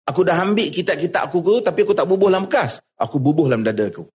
[0.06, 2.78] Aku dah ambil kitab-kitab aku tu, tapi aku tak bubuh dalam bekas.
[2.96, 4.06] Aku bubuh dalam dada aku.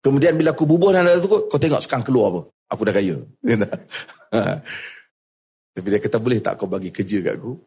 [0.00, 2.40] Kemudian bila aku bubuh dalam dada aku, kau tengok sekarang keluar apa.
[2.70, 3.16] Aku dah kaya.
[5.74, 7.58] tapi dia kata, boleh tak kau bagi kerja kat aku?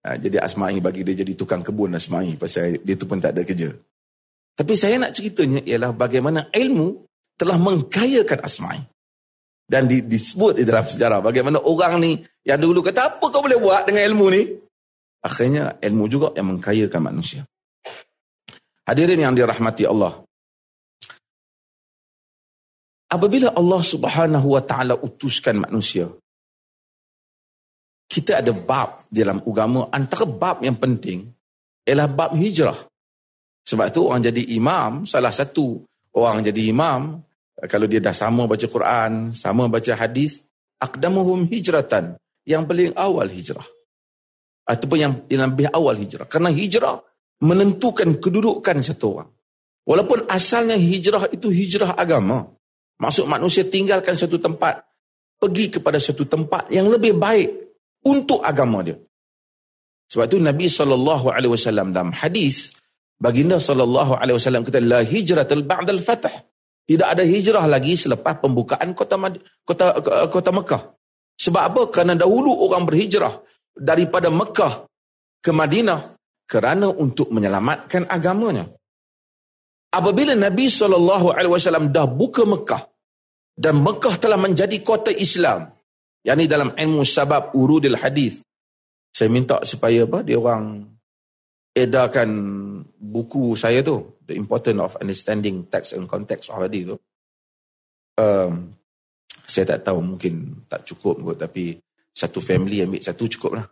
[0.00, 2.40] Ha, jadi Asma'i bagi dia jadi tukang kebun Asma'i.
[2.40, 3.68] Pasal dia tu pun tak ada kerja.
[4.56, 7.04] Tapi saya nak ceritanya ialah bagaimana ilmu
[7.36, 8.80] telah mengkayakan Asma'i.
[9.70, 13.60] Dan di, disebut di dalam sejarah bagaimana orang ni yang dulu kata apa kau boleh
[13.60, 14.42] buat dengan ilmu ni?
[15.20, 17.44] Akhirnya ilmu juga yang mengkayakan manusia.
[18.88, 20.24] Hadirin yang dirahmati Allah.
[23.10, 26.10] Apabila Allah subhanahu wa ta'ala utuskan manusia,
[28.10, 31.30] kita ada bab dalam agama, antara bab yang penting
[31.86, 32.74] ialah bab hijrah.
[33.62, 35.78] Sebab tu orang jadi imam, salah satu
[36.18, 37.22] orang jadi imam
[37.70, 40.42] kalau dia dah sama baca Quran, sama baca hadis,
[40.82, 43.64] aqdamuhum hijratan, yang paling awal hijrah.
[44.66, 46.26] Ataupun yang, yang lebih awal hijrah.
[46.26, 46.98] Karena hijrah
[47.46, 49.30] menentukan kedudukan satu orang.
[49.86, 52.48] Walaupun asalnya hijrah itu hijrah agama.
[53.00, 54.82] Maksud manusia tinggalkan satu tempat,
[55.40, 57.69] pergi kepada satu tempat yang lebih baik
[58.06, 58.96] untuk agama dia.
[60.10, 62.74] Sebab itu Nabi SAW dalam hadis,
[63.20, 66.34] baginda SAW kata, La hijratul ba'dal fatah.
[66.90, 69.14] Tidak ada hijrah lagi selepas pembukaan kota
[69.62, 69.94] kota
[70.26, 70.82] kota Mekah.
[71.38, 71.82] Sebab apa?
[71.94, 73.30] Kerana dahulu orang berhijrah
[73.78, 74.90] daripada Mekah
[75.38, 76.18] ke Madinah
[76.50, 78.66] kerana untuk menyelamatkan agamanya.
[79.94, 82.82] Apabila Nabi SAW dah buka Mekah
[83.54, 85.70] dan Mekah telah menjadi kota Islam,
[86.26, 88.44] yang ini dalam ilmu sabab urudil hadis.
[89.10, 90.22] Saya minta supaya apa?
[90.22, 90.84] Dia orang
[91.74, 92.30] edarkan
[92.98, 96.96] buku saya tu the importance of understanding text and context of hadith tu
[98.18, 98.74] um,
[99.46, 101.78] saya tak tahu mungkin tak cukup kot tapi
[102.10, 103.66] satu family ambil satu cukup lah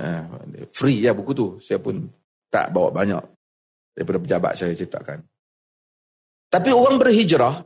[0.00, 0.24] uh,
[0.72, 2.00] free ya buku tu saya pun
[2.48, 3.22] tak bawa banyak
[3.92, 5.20] daripada pejabat saya ceritakan
[6.48, 7.60] tapi orang berhijrah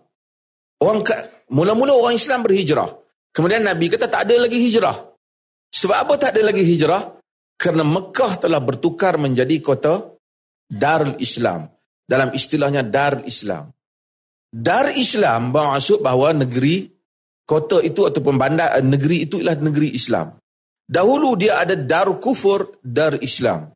[0.83, 1.07] orang
[1.55, 2.91] mula-mula orang Islam berhijrah
[3.37, 4.97] kemudian Nabi kata tak ada lagi hijrah
[5.69, 7.21] sebab apa tak ada lagi hijrah
[7.61, 10.17] kerana Mekah telah bertukar menjadi kota
[10.67, 11.69] Darul Islam
[12.07, 13.71] dalam istilahnya dar Islam.
[14.47, 16.87] Dar Islam bermaksud bahawa negeri
[17.43, 20.39] kota itu ataupun bandar eh, negeri itu ialah negeri Islam.
[20.87, 23.75] Dahulu dia ada dar kufur, dar Islam.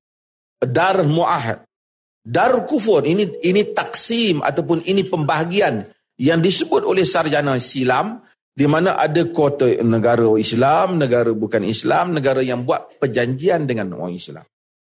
[0.63, 1.67] Dar muahad.
[2.23, 5.89] Dar kufur ini ini taksim ataupun ini pembahagian
[6.21, 8.21] yang disebut oleh sarjana silam
[8.61, 14.21] di mana ada kota negara Islam, negara bukan Islam, negara yang buat perjanjian dengan orang
[14.21, 14.45] Islam.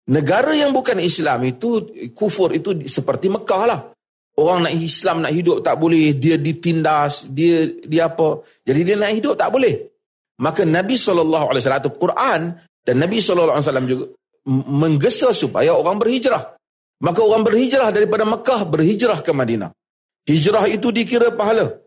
[0.10, 3.94] Negara yang bukan Islam itu, kufur itu seperti Mekah lah.
[4.42, 8.42] Orang nak Islam nak hidup tak boleh, dia ditindas, dia dia apa.
[8.66, 9.94] Jadi dia nak hidup tak boleh.
[10.42, 14.10] Maka Nabi SAW atau Quran dan Nabi SAW juga
[14.50, 16.58] menggesa supaya orang berhijrah.
[17.06, 19.70] Maka orang berhijrah daripada Mekah berhijrah ke Madinah.
[20.26, 21.81] Hijrah itu dikira pahala.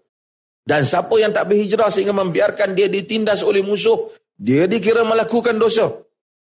[0.65, 5.93] Dan siapa yang tak berhijrah sehingga membiarkan dia ditindas oleh musuh, dia dikira melakukan dosa.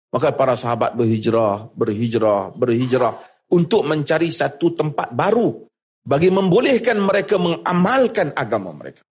[0.08, 3.12] Maka para sahabat berhijrah, berhijrah, berhijrah
[3.52, 5.68] untuk mencari satu tempat baru
[6.06, 9.04] bagi membolehkan mereka mengamalkan agama mereka.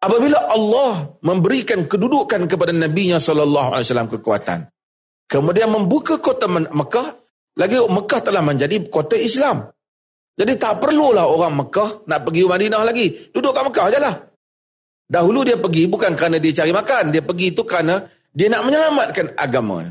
[0.00, 4.66] Apabila Allah memberikan kedudukan kepada Nabi-Nya wasallam kekuatan,
[5.28, 7.08] kemudian membuka kota Mekah,
[7.60, 9.68] lagi Mekah telah menjadi kota Islam.
[10.36, 13.06] Jadi tak perlulah orang Mekah nak pergi Madinah lagi.
[13.30, 14.14] Duduk kat Mekah ajalah.
[15.10, 19.34] Dahulu dia pergi bukan kerana dia cari makan, dia pergi itu kerana dia nak menyelamatkan
[19.34, 19.90] agama.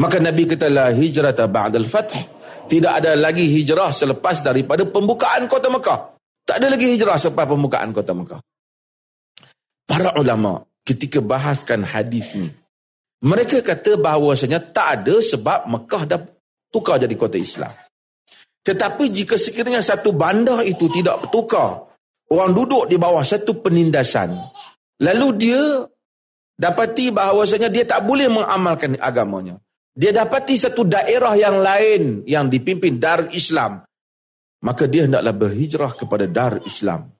[0.00, 2.16] Maka Nabi kata la hijrah ba'dal fath.
[2.72, 6.16] Tidak ada lagi hijrah selepas daripada pembukaan kota Mekah.
[6.48, 8.40] Tak ada lagi hijrah selepas pembukaan kota Mekah.
[9.84, 12.48] Para ulama ketika bahaskan hadis ni,
[13.22, 16.20] mereka kata bahawasanya tak ada sebab Mekah dah
[16.72, 17.70] tukar jadi kota Islam.
[18.62, 21.90] Tetapi jika sekiranya satu bandar itu tidak bertukar,
[22.30, 24.38] orang duduk di bawah satu penindasan,
[25.02, 25.62] lalu dia
[26.54, 29.58] dapati bahawasanya dia tak boleh mengamalkan agamanya.
[29.92, 33.84] Dia dapati satu daerah yang lain yang dipimpin Dar Islam.
[34.62, 37.10] Maka dia hendaklah berhijrah kepada Dar Islam.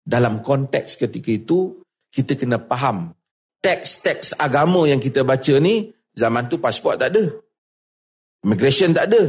[0.00, 3.12] Dalam konteks ketika itu, kita kena faham.
[3.58, 7.24] Teks-teks agama yang kita baca ni, zaman tu pasport tak ada.
[8.46, 9.22] Immigration tak ada.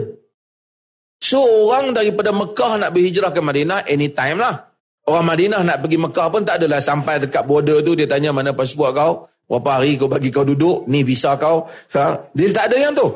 [1.24, 4.60] So orang daripada Mekah nak berhijrah ke Madinah, anytime lah.
[5.08, 8.52] Orang Madinah nak pergi Mekah pun tak adalah sampai dekat border tu, dia tanya mana
[8.52, 9.32] pasport kau.
[9.48, 11.72] Berapa hari kau bagi kau duduk, ni visa kau.
[11.96, 12.28] Ha?
[12.36, 13.08] Dia tak ada yang tu.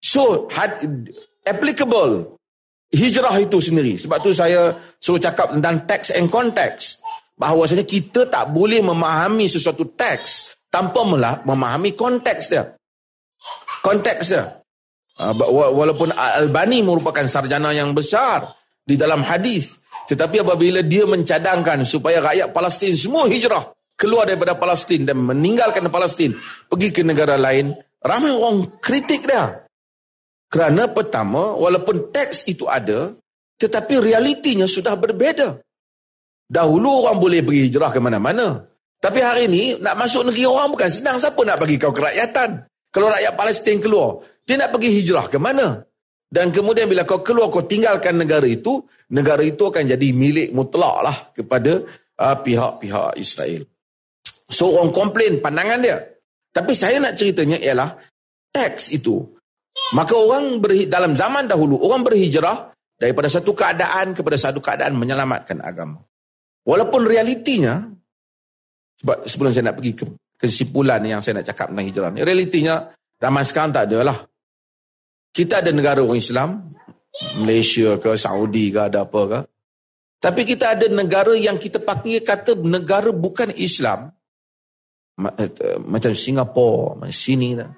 [0.00, 0.80] So, had,
[1.44, 2.40] applicable
[2.88, 4.00] hijrah itu sendiri.
[4.00, 7.04] Sebab tu saya suruh cakap tentang text and context.
[7.36, 11.04] Bahawasanya kita tak boleh memahami sesuatu teks tanpa
[11.44, 12.72] memahami konteks dia.
[13.84, 14.57] Konteks dia.
[15.18, 18.54] Ah, walaupun Albani merupakan sarjana yang besar
[18.86, 19.74] di dalam hadis,
[20.06, 23.66] tetapi apabila dia mencadangkan supaya rakyat Palestin semua hijrah
[23.98, 26.38] keluar daripada Palestin dan meninggalkan Palestin
[26.70, 29.66] pergi ke negara lain, ramai orang kritik dia.
[30.46, 33.10] Kerana pertama, walaupun teks itu ada,
[33.58, 35.58] tetapi realitinya sudah berbeza.
[36.48, 38.64] Dahulu orang boleh pergi hijrah ke mana-mana.
[39.02, 41.18] Tapi hari ini nak masuk negeri orang bukan senang.
[41.18, 42.70] Siapa nak bagi kau kerakyatan?
[42.88, 45.84] Kalau rakyat Palestin keluar, dia nak pergi hijrah ke mana?
[46.28, 48.80] Dan kemudian bila kau keluar, kau tinggalkan negara itu,
[49.12, 51.84] negara itu akan jadi milik mutlak lah kepada
[52.16, 53.68] uh, pihak-pihak Israel.
[54.48, 56.00] So orang komplain pandangan dia.
[56.48, 57.92] Tapi saya nak ceritanya ialah
[58.48, 59.20] teks itu.
[59.92, 65.60] Maka orang berhi, dalam zaman dahulu, orang berhijrah daripada satu keadaan kepada satu keadaan menyelamatkan
[65.60, 66.00] agama.
[66.64, 67.84] Walaupun realitinya,
[69.00, 70.04] sebab sebelum saya nak pergi ke
[70.40, 74.18] kesimpulan yang saya nak cakap tentang hijrah ni, realitinya zaman sekarang tak ada lah.
[75.38, 76.74] Kita ada negara orang Islam,
[77.38, 79.40] Malaysia ke, Saudi ke, ada apa ke.
[80.18, 84.10] Tapi kita ada negara yang kita pakai kata negara bukan Islam.
[85.14, 87.54] Eh, macam Singapura, macam sini.
[87.54, 87.70] Lah.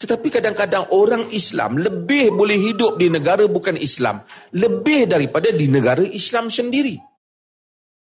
[0.00, 4.24] Tetapi kadang-kadang orang Islam lebih boleh hidup di negara bukan Islam.
[4.56, 6.96] Lebih daripada di negara Islam sendiri.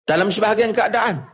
[0.03, 1.31] Dalam sebahagian keadaan.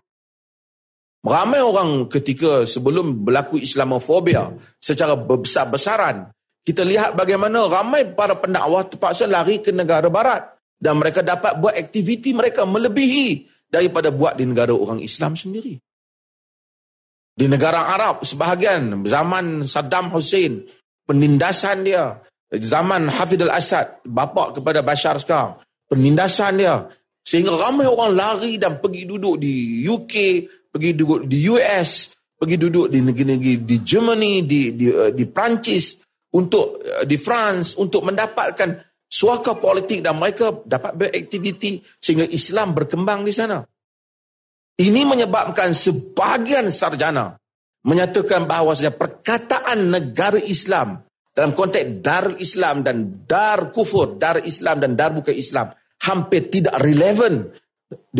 [1.24, 6.28] Ramai orang ketika sebelum berlaku Islamofobia secara besar-besaran,
[6.62, 10.46] kita lihat bagaimana ramai para pendakwah terpaksa lari ke negara barat.
[10.82, 15.78] Dan mereka dapat buat aktiviti mereka melebihi daripada buat di negara orang Islam sendiri.
[17.32, 20.66] Di negara Arab sebahagian zaman Saddam Hussein
[21.06, 22.18] penindasan dia.
[22.52, 26.90] Zaman Hafid al-Assad bapa kepada Bashar sekarang penindasan dia.
[27.22, 30.14] Sehingga ramai orang lari dan pergi duduk di UK
[30.72, 36.01] pergi duduk di US pergi duduk di negeri-negeri di Germany di di, uh, di Perancis
[36.32, 43.28] untuk uh, di France untuk mendapatkan suaka politik dan mereka dapat beraktiviti sehingga Islam berkembang
[43.28, 43.60] di sana.
[44.72, 47.36] Ini menyebabkan sebahagian sarjana
[47.84, 54.96] menyatakan bahawa perkataan negara Islam dalam konteks dar Islam dan dar kufur, dar Islam dan
[54.96, 57.52] dar bukan Islam hampir tidak relevan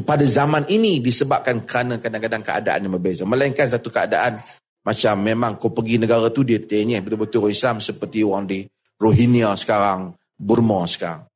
[0.05, 3.25] pada zaman ini disebabkan kerana kadang-kadang keadaan yang berbeza.
[3.25, 4.37] Melainkan satu keadaan
[4.83, 8.67] macam memang kau pergi negara tu dia tanya betul-betul Islam seperti orang di
[8.99, 11.27] Rohingya sekarang, Burma sekarang.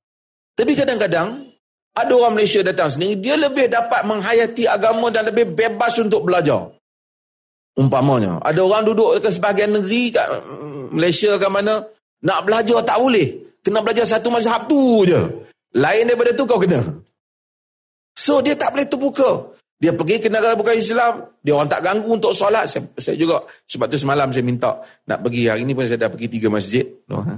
[0.54, 1.46] Tapi kadang-kadang
[1.96, 6.70] ada orang Malaysia datang sini, dia lebih dapat menghayati agama dan lebih bebas untuk belajar.
[7.76, 10.26] Umpamanya, ada orang duduk ke sebahagian negeri kat
[10.92, 11.84] Malaysia ke mana,
[12.24, 13.46] nak belajar tak boleh.
[13.60, 15.18] Kena belajar satu mazhab tu je.
[15.76, 16.80] Lain daripada tu kau kena.
[18.16, 19.55] So dia tak boleh terbuka.
[19.76, 22.64] Dia pergi ke negara bukan Islam, dia orang tak ganggu untuk solat.
[22.64, 25.52] Saya, saya juga, sebab tu semalam saya minta nak pergi.
[25.52, 26.88] Hari ini pun saya dah pergi tiga masjid.
[27.12, 27.36] Ha?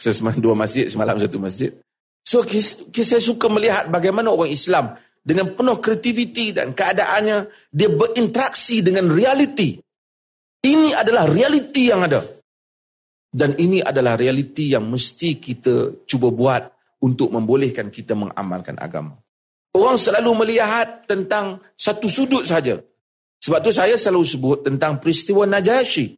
[0.00, 1.76] Semalam dua masjid, semalam satu masjid.
[2.24, 9.12] So saya suka melihat bagaimana orang Islam dengan penuh kreativiti dan keadaannya, dia berinteraksi dengan
[9.12, 9.76] realiti.
[10.64, 12.24] Ini adalah realiti yang ada.
[13.36, 16.62] Dan ini adalah realiti yang mesti kita cuba buat
[17.04, 19.12] untuk membolehkan kita mengamalkan agama.
[19.76, 22.80] Orang selalu melihat tentang satu sudut saja.
[23.44, 26.16] Sebab tu saya selalu sebut tentang peristiwa Najasyi.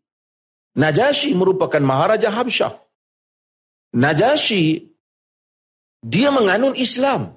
[0.78, 2.70] Najasyi merupakan Maharaja Habsyah.
[3.98, 4.86] Najasyi
[5.98, 7.34] dia menganun Islam.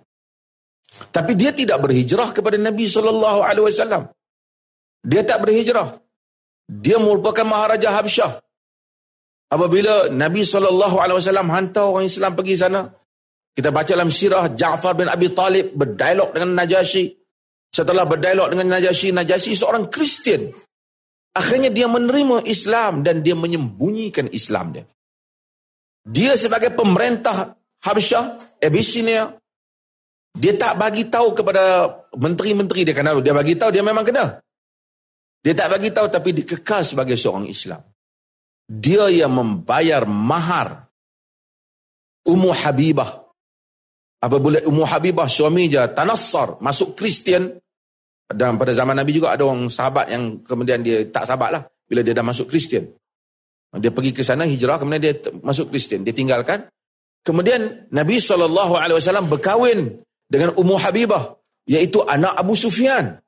[1.10, 4.14] Tapi dia tidak berhijrah kepada Nabi sallallahu alaihi wasallam.
[5.02, 5.98] Dia tak berhijrah.
[6.70, 8.38] Dia merupakan Maharaja Habsyah.
[9.50, 12.94] Apabila Nabi sallallahu alaihi wasallam hantar orang Islam pergi sana,
[13.52, 17.12] kita baca dalam sirah Ja'far bin Abi Talib berdialog dengan Najasyi.
[17.72, 20.52] Setelah berdialog dengan Najasyi, Najasyi seorang Kristian.
[21.36, 24.84] Akhirnya dia menerima Islam dan dia menyembunyikan Islam dia.
[26.04, 29.32] Dia sebagai pemerintah Habsyah, Abyssinia,
[30.32, 34.40] dia tak bagi tahu kepada menteri-menteri dia kena dia bagi tahu dia memang kena.
[35.42, 37.84] Dia tak bagi tahu tapi dikekal sebagai seorang Islam.
[38.70, 40.88] Dia yang membayar mahar
[42.24, 43.21] Ummu Habibah
[44.22, 47.58] Apabila Ummu Habibah suami dia tanassar, masuk Kristian.
[48.32, 51.62] Dan pada zaman Nabi juga ada orang sahabat yang kemudian dia tak sahabat lah.
[51.90, 52.88] Bila dia dah masuk Kristian.
[53.76, 56.06] Dia pergi ke sana hijrah, kemudian dia masuk Kristian.
[56.06, 56.70] Dia tinggalkan.
[57.26, 60.00] Kemudian Nabi SAW berkahwin
[60.30, 61.36] dengan Ummu Habibah.
[61.66, 63.22] Iaitu anak Abu Sufyan.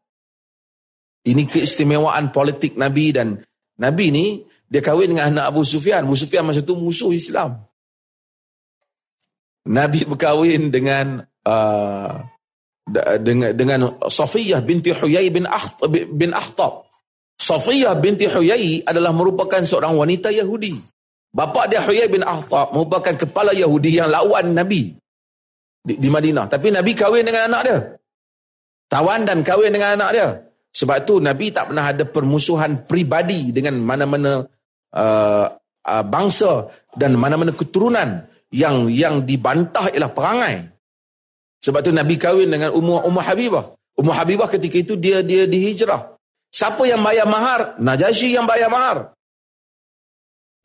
[1.23, 3.39] Ini keistimewaan politik Nabi dan
[3.79, 4.25] Nabi ni
[4.67, 6.03] dia kahwin dengan anak Abu Sufyan.
[6.03, 7.61] Abu Sufyan masa tu musuh Islam.
[9.63, 12.11] Nabi berkahwin dengan uh,
[13.23, 16.91] dengan dengan Safiyah binti Huyai bin Akhtab bin Akhtab.
[17.39, 20.75] Safiyah binti Huyai adalah merupakan seorang wanita Yahudi.
[21.31, 24.91] Bapa dia Huyai bin Akhtab merupakan kepala Yahudi yang lawan Nabi
[25.83, 26.51] di, di Madinah.
[26.51, 27.77] Tapi Nabi kahwin dengan anak dia.
[28.91, 30.27] Tawan dan kahwin dengan anak dia.
[30.73, 34.41] Sebab tu Nabi tak pernah ada permusuhan pribadi dengan mana-mana
[34.93, 35.45] uh,
[35.85, 40.55] uh, bangsa dan mana-mana keturunan yang yang dibantah ialah perangai.
[41.65, 43.73] Sebab tu Nabi kahwin dengan Ummu Ummu Habibah.
[43.97, 46.13] Ummu Habibah ketika itu dia dia dihijrah.
[46.53, 47.81] Siapa yang bayar mahar?
[47.81, 49.17] Najasyi yang bayar mahar.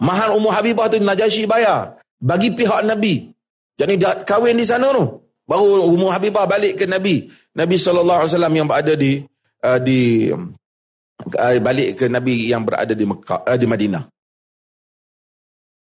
[0.04, 1.96] Mahar Ummu Habibah tu Najasyi bayar.
[2.20, 3.32] Bagi pihak Nabi.
[3.78, 5.24] Jadi dia kahwin di sana tu.
[5.48, 7.30] Baru Ummu Habibah balik ke Nabi.
[7.56, 9.24] Nabi SAW yang berada di
[9.64, 14.17] uh, di uh, balik ke Nabi yang berada di Mekah, uh, di Madinah.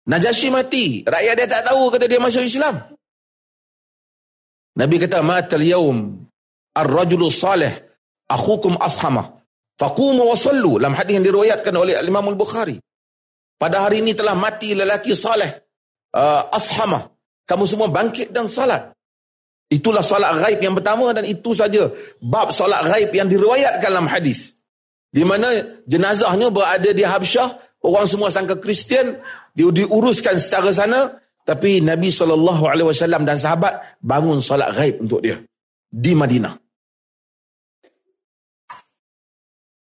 [0.09, 0.85] Najasyi mati.
[1.05, 2.81] Rakyat dia tak tahu kata dia masuk Islam.
[4.77, 6.25] Nabi kata, Matal yawm
[6.73, 7.69] ar-rajulu salih
[8.31, 9.41] akhukum ashamah.
[9.77, 10.81] Faqumu wa sallu.
[10.81, 12.79] Dalam hadis yang diriwayatkan oleh Imam Al-Bukhari.
[13.61, 15.49] Pada hari ini telah mati lelaki salih
[16.17, 17.13] uh, ashamah.
[17.45, 18.93] Kamu semua bangkit dan salat.
[19.71, 21.87] Itulah salat ghaib yang pertama dan itu saja
[22.19, 24.55] bab salat ghaib yang diriwayatkan dalam hadis.
[25.11, 25.51] Di mana
[25.83, 29.19] jenazahnya berada di Habsyah, orang semua sangka Kristian,
[29.53, 35.41] dia diuruskan secara sana, tapi Nabi SAW dan sahabat bangun salat ghaib untuk dia
[35.89, 36.55] di Madinah.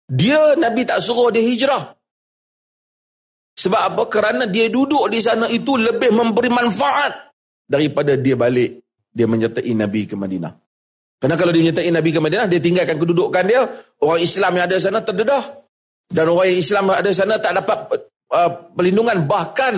[0.07, 1.99] Dia Nabi tak suruh dia hijrah.
[3.57, 4.03] Sebab apa?
[4.07, 7.35] Kerana dia duduk di sana itu lebih memberi manfaat
[7.67, 10.53] daripada dia balik dia menyertai Nabi ke Madinah.
[11.17, 13.65] Kerana kalau dia menyertai Nabi ke Madinah, dia tinggalkan kedudukan dia,
[14.05, 15.66] orang Islam yang ada sana terdedah.
[16.07, 17.79] Dan orang Islam yang ada di sana tak dapat
[18.31, 19.27] uh, perlindungan.
[19.27, 19.75] Bahkan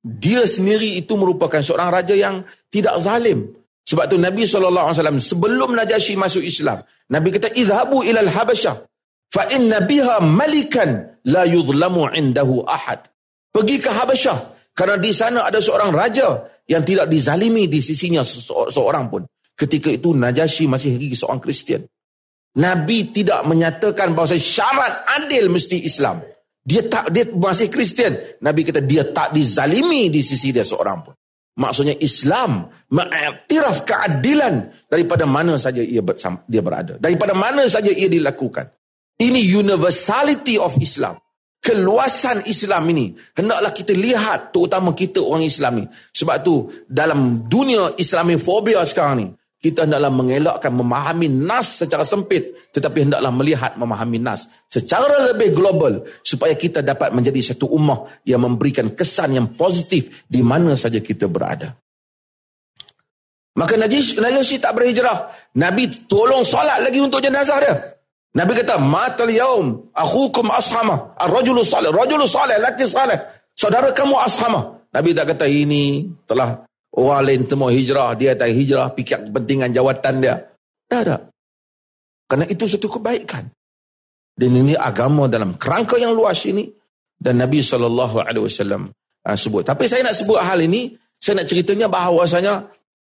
[0.00, 3.50] dia sendiri itu merupakan seorang raja yang tidak zalim.
[3.84, 8.86] Sebab tu Nabi SAW sebelum Najasyi masuk Islam, Nabi kata, Izhabu ilal Habasyah.
[9.30, 13.10] Fa inna biha malikan la yudlamu indahu ahad.
[13.50, 14.38] Pergi ke Habasyah.
[14.74, 19.26] Kerana di sana ada seorang raja yang tidak dizalimi di sisinya seorang pun.
[19.58, 21.82] Ketika itu Najasyi masih lagi seorang Kristian.
[22.58, 26.18] Nabi tidak menyatakan bahawa syarat adil mesti Islam.
[26.66, 28.18] Dia tak dia masih Kristian.
[28.42, 31.14] Nabi kata dia tak dizalimi di sisi dia seorang pun.
[31.60, 36.02] Maksudnya Islam mengiktiraf keadilan daripada mana saja ia
[36.46, 36.96] dia berada.
[36.96, 38.70] Daripada mana saja ia dilakukan.
[39.20, 41.20] Ini universality of Islam.
[41.60, 43.12] Keluasan Islam ini.
[43.36, 45.88] Hendaklah kita lihat terutama kita orang Islam ini.
[46.16, 49.28] Sebab tu dalam dunia Islamifobia sekarang ni.
[49.60, 52.72] Kita hendaklah mengelakkan memahami nas secara sempit.
[52.72, 56.00] Tetapi hendaklah melihat memahami nas secara lebih global.
[56.24, 61.28] Supaya kita dapat menjadi satu ummah yang memberikan kesan yang positif di mana saja kita
[61.28, 61.76] berada.
[63.60, 65.28] Maka Najis, Najis tak berhijrah.
[65.60, 67.74] Nabi tolong solat lagi untuk jenazah dia.
[68.30, 73.18] Nabi kata, Matal yaum, akhukum ashama, ar-rajulu salih, rajulu salih, laki salih.
[73.58, 74.86] Saudara kamu ashama.
[74.94, 76.62] Nabi tak kata, ini telah
[76.96, 80.34] orang lain temu hijrah, dia tak hijrah, fikir kepentingan jawatan dia.
[80.90, 81.16] Tak ada.
[82.26, 83.46] Kerana itu satu kebaikan.
[84.34, 86.66] Dan ini agama dalam kerangka yang luas ini.
[87.20, 89.62] Dan Nabi SAW uh, sebut.
[89.62, 92.64] Tapi saya nak sebut hal ini, saya nak ceritanya bahawasanya,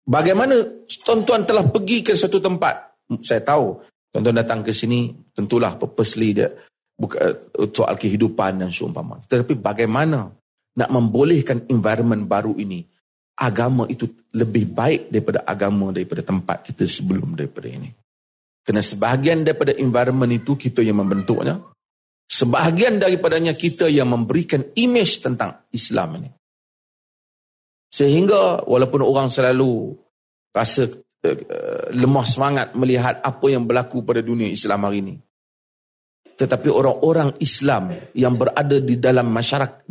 [0.08, 0.56] bagaimana
[1.04, 2.96] tuan-tuan telah pergi ke satu tempat.
[3.20, 3.76] Saya tahu,
[4.10, 6.50] Tuan-tuan datang ke sini, tentulah purposely dia
[6.98, 9.22] bukan soal kehidupan dan seumpama.
[9.22, 10.26] Tetapi bagaimana
[10.74, 12.82] nak membolehkan environment baru ini,
[13.40, 14.04] agama itu
[14.36, 17.88] lebih baik daripada agama daripada tempat kita sebelum daripada ini.
[18.60, 21.56] Kerana sebahagian daripada environment itu kita yang membentuknya,
[22.28, 26.30] sebahagian daripadanya kita yang memberikan image tentang Islam ini.
[27.90, 29.96] Sehingga walaupun orang selalu
[30.54, 30.86] rasa
[31.20, 31.36] Eh,
[31.92, 35.14] lemah semangat melihat apa yang berlaku pada dunia Islam hari ini.
[36.32, 39.84] Tetapi orang-orang Islam yang berada di dalam masyarakat,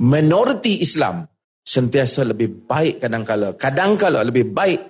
[0.00, 1.28] minoriti Islam,
[1.68, 4.80] sentiasa lebih baik kadang-kala, kadang-kala lebih baik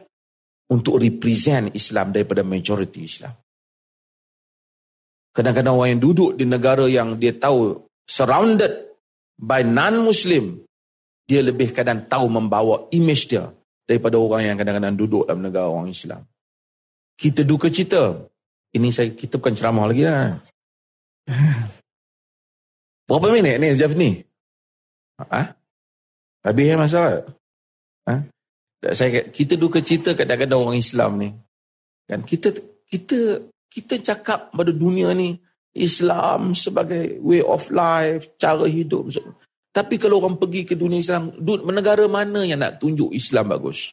[0.70, 3.34] untuk represent Islam daripada majoriti Islam.
[5.34, 8.94] Kadang-kadang orang yang duduk di negara yang dia tahu surrounded
[9.34, 10.62] by non-Muslim,
[11.26, 13.50] dia lebih kadang tahu membawa image dia
[13.82, 16.22] daripada orang yang kadang-kadang duduk dalam negara orang Islam.
[17.18, 18.14] Kita duka cita.
[18.68, 20.38] Ini saya kita bukan ceramah lagi lah.
[23.08, 24.20] Berapa minit ni Jeff ni?
[25.18, 25.57] Ha?
[26.42, 27.26] Habis masalah?
[28.06, 28.14] Ha?
[28.94, 31.30] Saya kita duka cita kadang-kadang orang Islam ni.
[32.06, 32.54] Kan kita
[32.86, 35.36] kita kita cakap pada dunia ni
[35.74, 39.12] Islam sebagai way of life, cara hidup.
[39.74, 41.36] Tapi kalau orang pergi ke dunia Islam,
[41.68, 43.92] negara mana yang nak tunjuk Islam bagus?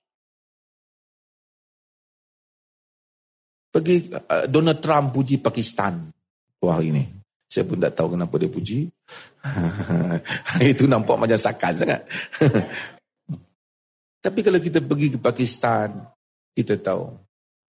[3.70, 6.08] Pergi uh, Donald Trump puji Pakistan
[6.58, 7.15] tu hari ini.
[7.46, 8.90] Saya pun tak tahu kenapa dia puji.
[10.74, 12.02] Itu nampak macam sakan sangat.
[14.26, 16.02] Tapi kalau kita pergi ke Pakistan,
[16.58, 17.14] kita tahu.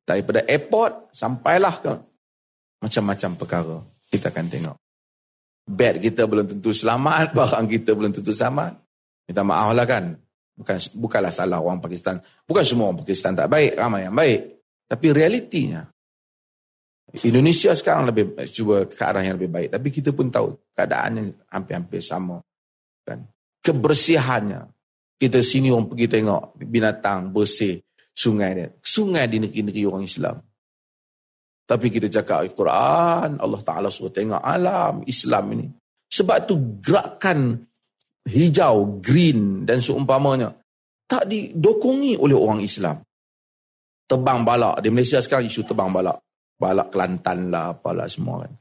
[0.07, 1.93] Daripada airport, sampailah ke
[2.81, 3.77] macam-macam perkara.
[4.09, 4.77] Kita akan tengok.
[5.67, 8.73] Bed kita belum tentu selamat, barang kita belum tentu selamat.
[9.27, 10.15] Minta maaf lah kan.
[10.57, 12.17] Bukan, bukanlah salah orang Pakistan.
[12.49, 14.41] Bukan semua orang Pakistan tak baik, ramai yang baik.
[14.87, 15.85] Tapi realitinya,
[17.15, 19.69] Indonesia sekarang lebih cuba ke arah yang lebih baik.
[19.71, 22.43] Tapi kita pun tahu keadaannya hampir-hampir sama.
[23.07, 23.23] Kan?
[23.63, 24.67] Kebersihannya.
[25.17, 27.79] Kita sini orang pergi tengok binatang bersih
[28.11, 28.69] sungai dia.
[28.83, 30.37] Sungai di negeri-negeri orang Islam.
[31.67, 35.67] Tapi kita cakap Al-Quran, Allah Ta'ala suruh tengok alam Islam ini.
[36.07, 37.59] Sebab tu gerakan
[38.27, 40.55] hijau, green dan seumpamanya
[41.07, 42.99] tak didokongi oleh orang Islam.
[44.07, 44.83] Tebang balak.
[44.83, 46.26] Di Malaysia sekarang isu tebang balak
[46.57, 48.53] balak Kelantan lah, apalah semua kan.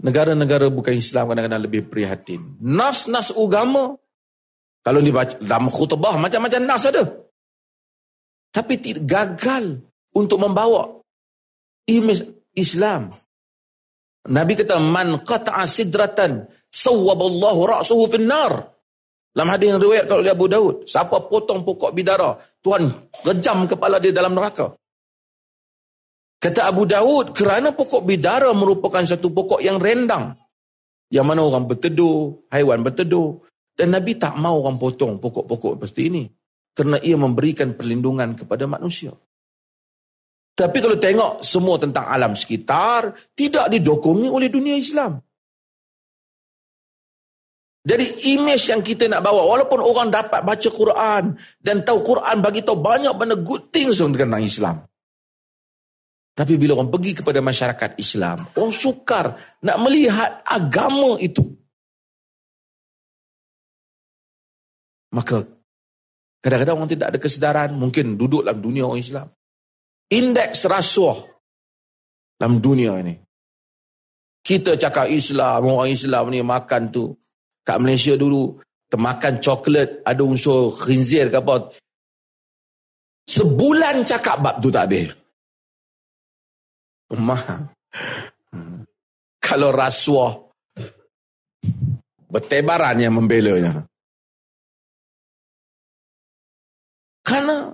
[0.00, 2.56] Negara-negara bukan Islam kadang-kadang lebih prihatin.
[2.58, 4.00] Nas-nas agama,
[4.80, 7.04] kalau dibaca dalam khutbah macam-macam nas ada.
[8.48, 9.84] Tapi gagal
[10.16, 10.88] untuk membawa
[11.84, 12.24] imej
[12.56, 13.12] Islam.
[14.28, 18.72] Nabi kata man qata'a sidratan sawwaballahu ra'suhu finnar.
[19.36, 22.88] Dalam hadis yang riwayat oleh Abu Daud, siapa potong pokok bidara, Tuhan
[23.28, 24.72] rejam kepala dia dalam neraka.
[26.38, 30.38] Kata Abu Dawud, kerana pokok bidara merupakan satu pokok yang rendang.
[31.10, 33.42] Yang mana orang berteduh, haiwan berteduh.
[33.74, 36.22] Dan Nabi tak mau orang potong pokok-pokok seperti ini.
[36.74, 39.10] Kerana ia memberikan perlindungan kepada manusia.
[40.58, 45.18] Tapi kalau tengok semua tentang alam sekitar, tidak didokongi oleh dunia Islam.
[47.82, 52.66] Jadi image yang kita nak bawa, walaupun orang dapat baca Quran dan tahu Quran bagi
[52.66, 54.87] tahu banyak benda good things tentang Islam.
[56.38, 61.42] Tapi bila orang pergi kepada masyarakat Islam, orang sukar nak melihat agama itu.
[65.10, 65.42] Maka
[66.38, 69.26] kadang-kadang orang tidak ada kesedaran, mungkin duduk dalam dunia orang Islam.
[70.14, 71.26] Indeks rasuah
[72.38, 73.18] dalam dunia ini.
[74.38, 77.18] Kita cakap Islam, orang Islam ni makan tu.
[77.66, 81.74] Kat Malaysia dulu, termakan coklat, ada unsur khinzir ke apa.
[83.26, 85.12] Sebulan cakap bab tu tak habis.
[87.16, 87.72] Mahal.
[89.40, 90.44] Kalau rasuah
[92.28, 93.88] bertebaran yang membelanya.
[97.24, 97.72] Karena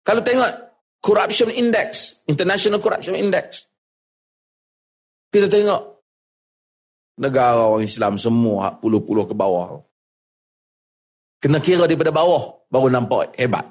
[0.00, 0.52] kalau tengok
[1.04, 3.68] corruption index, international corruption index,
[5.28, 6.00] kita tengok
[7.20, 9.84] negara orang Islam semua puluh-puluh ke bawah.
[11.36, 13.68] Kena kira daripada bawah baru nampak hebat.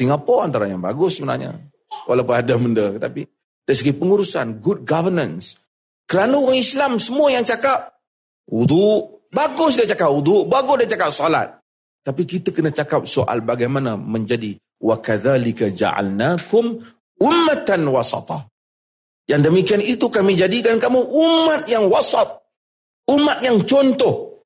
[0.00, 1.60] Singapura antara yang bagus sebenarnya.
[2.08, 2.96] Walaupun ada benda.
[2.96, 3.28] Tapi
[3.68, 5.60] dari segi pengurusan, good governance.
[6.08, 8.00] Kerana orang Islam semua yang cakap
[8.48, 11.60] wudu, bagus dia cakap wudu, bagus dia cakap solat.
[12.00, 16.80] Tapi kita kena cakap soal bagaimana menjadi kadzalika ja'alnakum
[17.20, 18.48] ummatan wasata.
[19.28, 22.40] Yang demikian itu kami jadikan kamu umat yang wasat.
[23.06, 24.42] Umat yang contoh.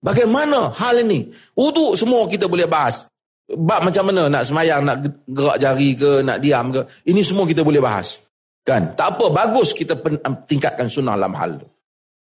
[0.00, 1.28] Bagaimana hal ini?
[1.52, 3.04] Wudu semua kita boleh bahas.
[3.44, 6.80] Bab macam mana nak semayang, nak gerak jari ke, nak diam ke.
[7.04, 8.24] Ini semua kita boleh bahas.
[8.64, 8.96] Kan?
[8.96, 10.00] Tak apa, bagus kita
[10.48, 11.68] tingkatkan sunnah dalam hal itu.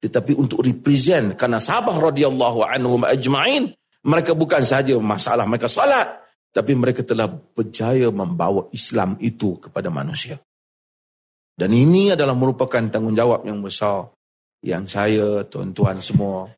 [0.01, 3.75] Tetapi untuk represent, kerana sahabat radhiyallahu anhu ajma'in,
[4.07, 6.23] mereka bukan sahaja masalah mereka salat,
[6.55, 10.39] tapi mereka telah berjaya membawa Islam itu kepada manusia.
[11.53, 14.09] Dan ini adalah merupakan tanggungjawab yang besar
[14.65, 16.49] yang saya, tuan-tuan semua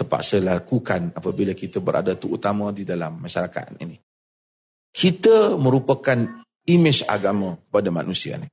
[0.00, 4.00] terpaksa lakukan apabila kita berada terutama di dalam masyarakat ini.
[4.90, 6.16] Kita merupakan
[6.64, 8.48] imej agama kepada manusia ni.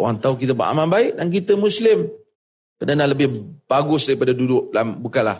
[0.00, 2.08] Orang tahu kita beramal baik dan kita Muslim.
[2.80, 5.38] Kerana lebih bagus daripada duduk dalam, bukanlah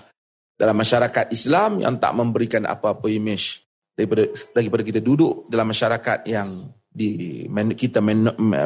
[0.54, 3.64] dalam masyarakat Islam yang tak memberikan apa-apa imej
[3.96, 8.04] daripada daripada kita duduk dalam masyarakat yang di kita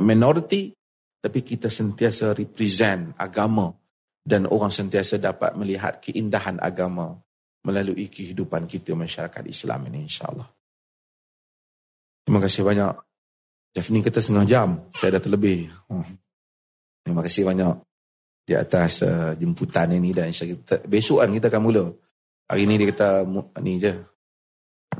[0.03, 0.75] minoriti
[1.23, 3.71] tapi kita sentiasa represent agama
[4.27, 7.15] dan orang sentiasa dapat melihat keindahan agama
[7.63, 10.51] melalui kehidupan kita masyarakat Islam ini insyaAllah.
[12.27, 12.91] Terima kasih banyak.
[13.71, 14.69] Jeff ni kata setengah jam.
[14.99, 15.71] Saya dah terlebih.
[15.87, 16.19] Hmm.
[17.07, 17.75] Terima kasih banyak
[18.43, 21.85] di atas uh, jemputan ini dan kita, besok kan kita akan mula.
[22.51, 23.23] Hari ni dia kata
[23.63, 23.95] ni je.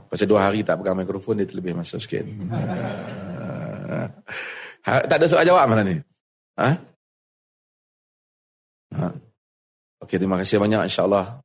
[0.07, 2.23] Pasal dua hari tak pegang mikrofon dia terlebih masa sikit.
[4.87, 5.99] ha, tak ada soal jawab mana ni?
[6.59, 6.79] Ha?
[8.95, 9.11] Ha.
[10.05, 11.43] Okey, terima kasih banyak insyaAllah.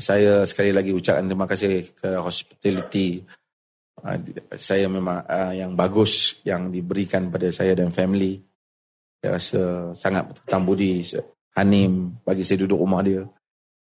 [0.00, 3.20] Saya sekali lagi ucapkan terima kasih ke hospitality
[4.00, 4.18] uh,
[4.56, 8.40] saya memang uh, yang bagus yang diberikan pada saya dan family.
[9.20, 9.62] Saya rasa
[9.92, 11.04] sangat berhutang budi
[11.52, 13.20] Hanim bagi saya duduk rumah dia.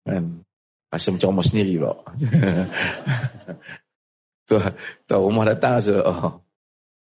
[0.04, 0.44] Kan?
[0.92, 1.96] Rasa macam rumah sendiri pula.
[4.48, 4.60] tu,
[5.08, 6.36] tu rumah datang rasa oh.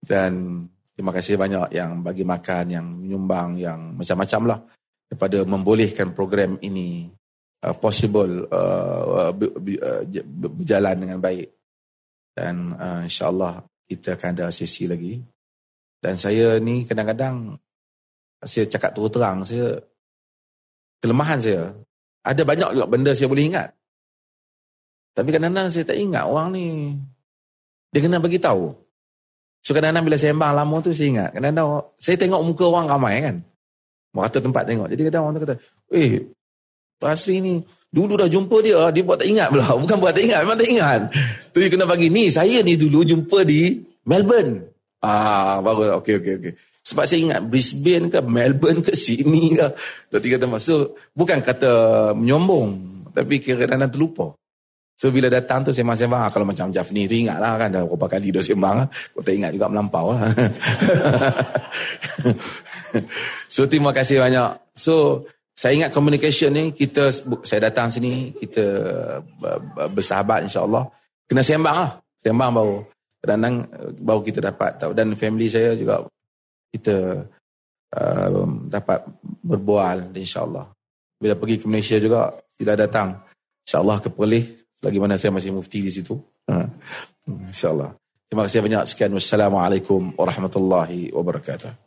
[0.03, 0.61] Dan
[0.93, 4.59] terima kasih banyak yang bagi makan, yang menyumbang, yang macam-macam lah.
[5.13, 7.05] Daripada membolehkan program ini
[7.61, 9.29] uh, possible uh,
[10.57, 11.53] berjalan dengan baik.
[12.33, 15.21] Dan uh, insyaAllah kita akan ada sesi lagi.
[16.01, 17.61] Dan saya ni kadang-kadang
[18.41, 19.77] saya cakap terus terang, saya
[20.97, 21.77] kelemahan saya
[22.25, 23.69] ada banyak juga benda saya boleh ingat.
[25.13, 26.97] Tapi kadang-kadang saya tak ingat orang ni.
[27.93, 28.73] Dia kena bagi tahu.
[29.61, 31.29] So kadang-kadang bila saya sembang lama tu saya ingat.
[31.37, 31.69] Kadang-kadang
[32.01, 33.45] saya tengok muka orang ramai kan.
[34.13, 34.87] Merata tempat tengok.
[34.93, 35.55] Jadi kadang orang tu kata,
[35.89, 36.21] eh,
[37.01, 37.59] Pak Asri ni
[37.89, 39.73] dulu dah jumpa dia, dia buat tak ingat pula.
[39.81, 41.01] Bukan buat tak ingat, memang tak ingat.
[41.49, 44.69] Tu dia kena bagi, ni saya ni dulu jumpa di Melbourne.
[45.03, 46.53] Ah, baru okey okey okey.
[46.83, 49.67] Sebab saya ingat Brisbane ke Melbourne ke Sydney ke.
[50.11, 50.59] Dua tiga tempat.
[50.59, 52.69] So bukan kata menyombong.
[53.15, 54.35] Tapi kira-kira terlupa.
[55.03, 57.75] So bila datang tu masih ah, kalau macam Jafni ingat lah kan.
[57.75, 58.87] Dah berapa kali dah sembang lah.
[58.87, 60.31] Kau tak ingat juga melampau lah.
[63.51, 64.71] so terima kasih banyak.
[64.71, 67.11] So saya ingat communication ni kita
[67.43, 68.63] saya datang sini kita
[69.91, 70.87] bersahabat insyaAllah.
[71.27, 71.99] Kena sembang lah.
[72.23, 72.77] Sembang baru.
[73.19, 73.55] Kadang-kadang
[73.99, 74.95] baru kita dapat tahu.
[74.95, 75.99] Dan family saya juga
[76.71, 77.27] kita
[77.91, 79.03] uh, dapat
[79.43, 80.63] berbual insyaAllah.
[81.19, 83.19] Bila pergi ke Malaysia juga, tidak datang.
[83.67, 86.19] InsyaAllah ke Perlis, lagi mana saya masih mufti di situ.
[86.45, 86.67] Uh,
[87.49, 87.95] InsyaAllah.
[88.27, 88.83] Terima kasih banyak.
[88.89, 89.11] Sekian.
[89.15, 91.82] Wassalamualaikum warahmatullahi wabarakatuh.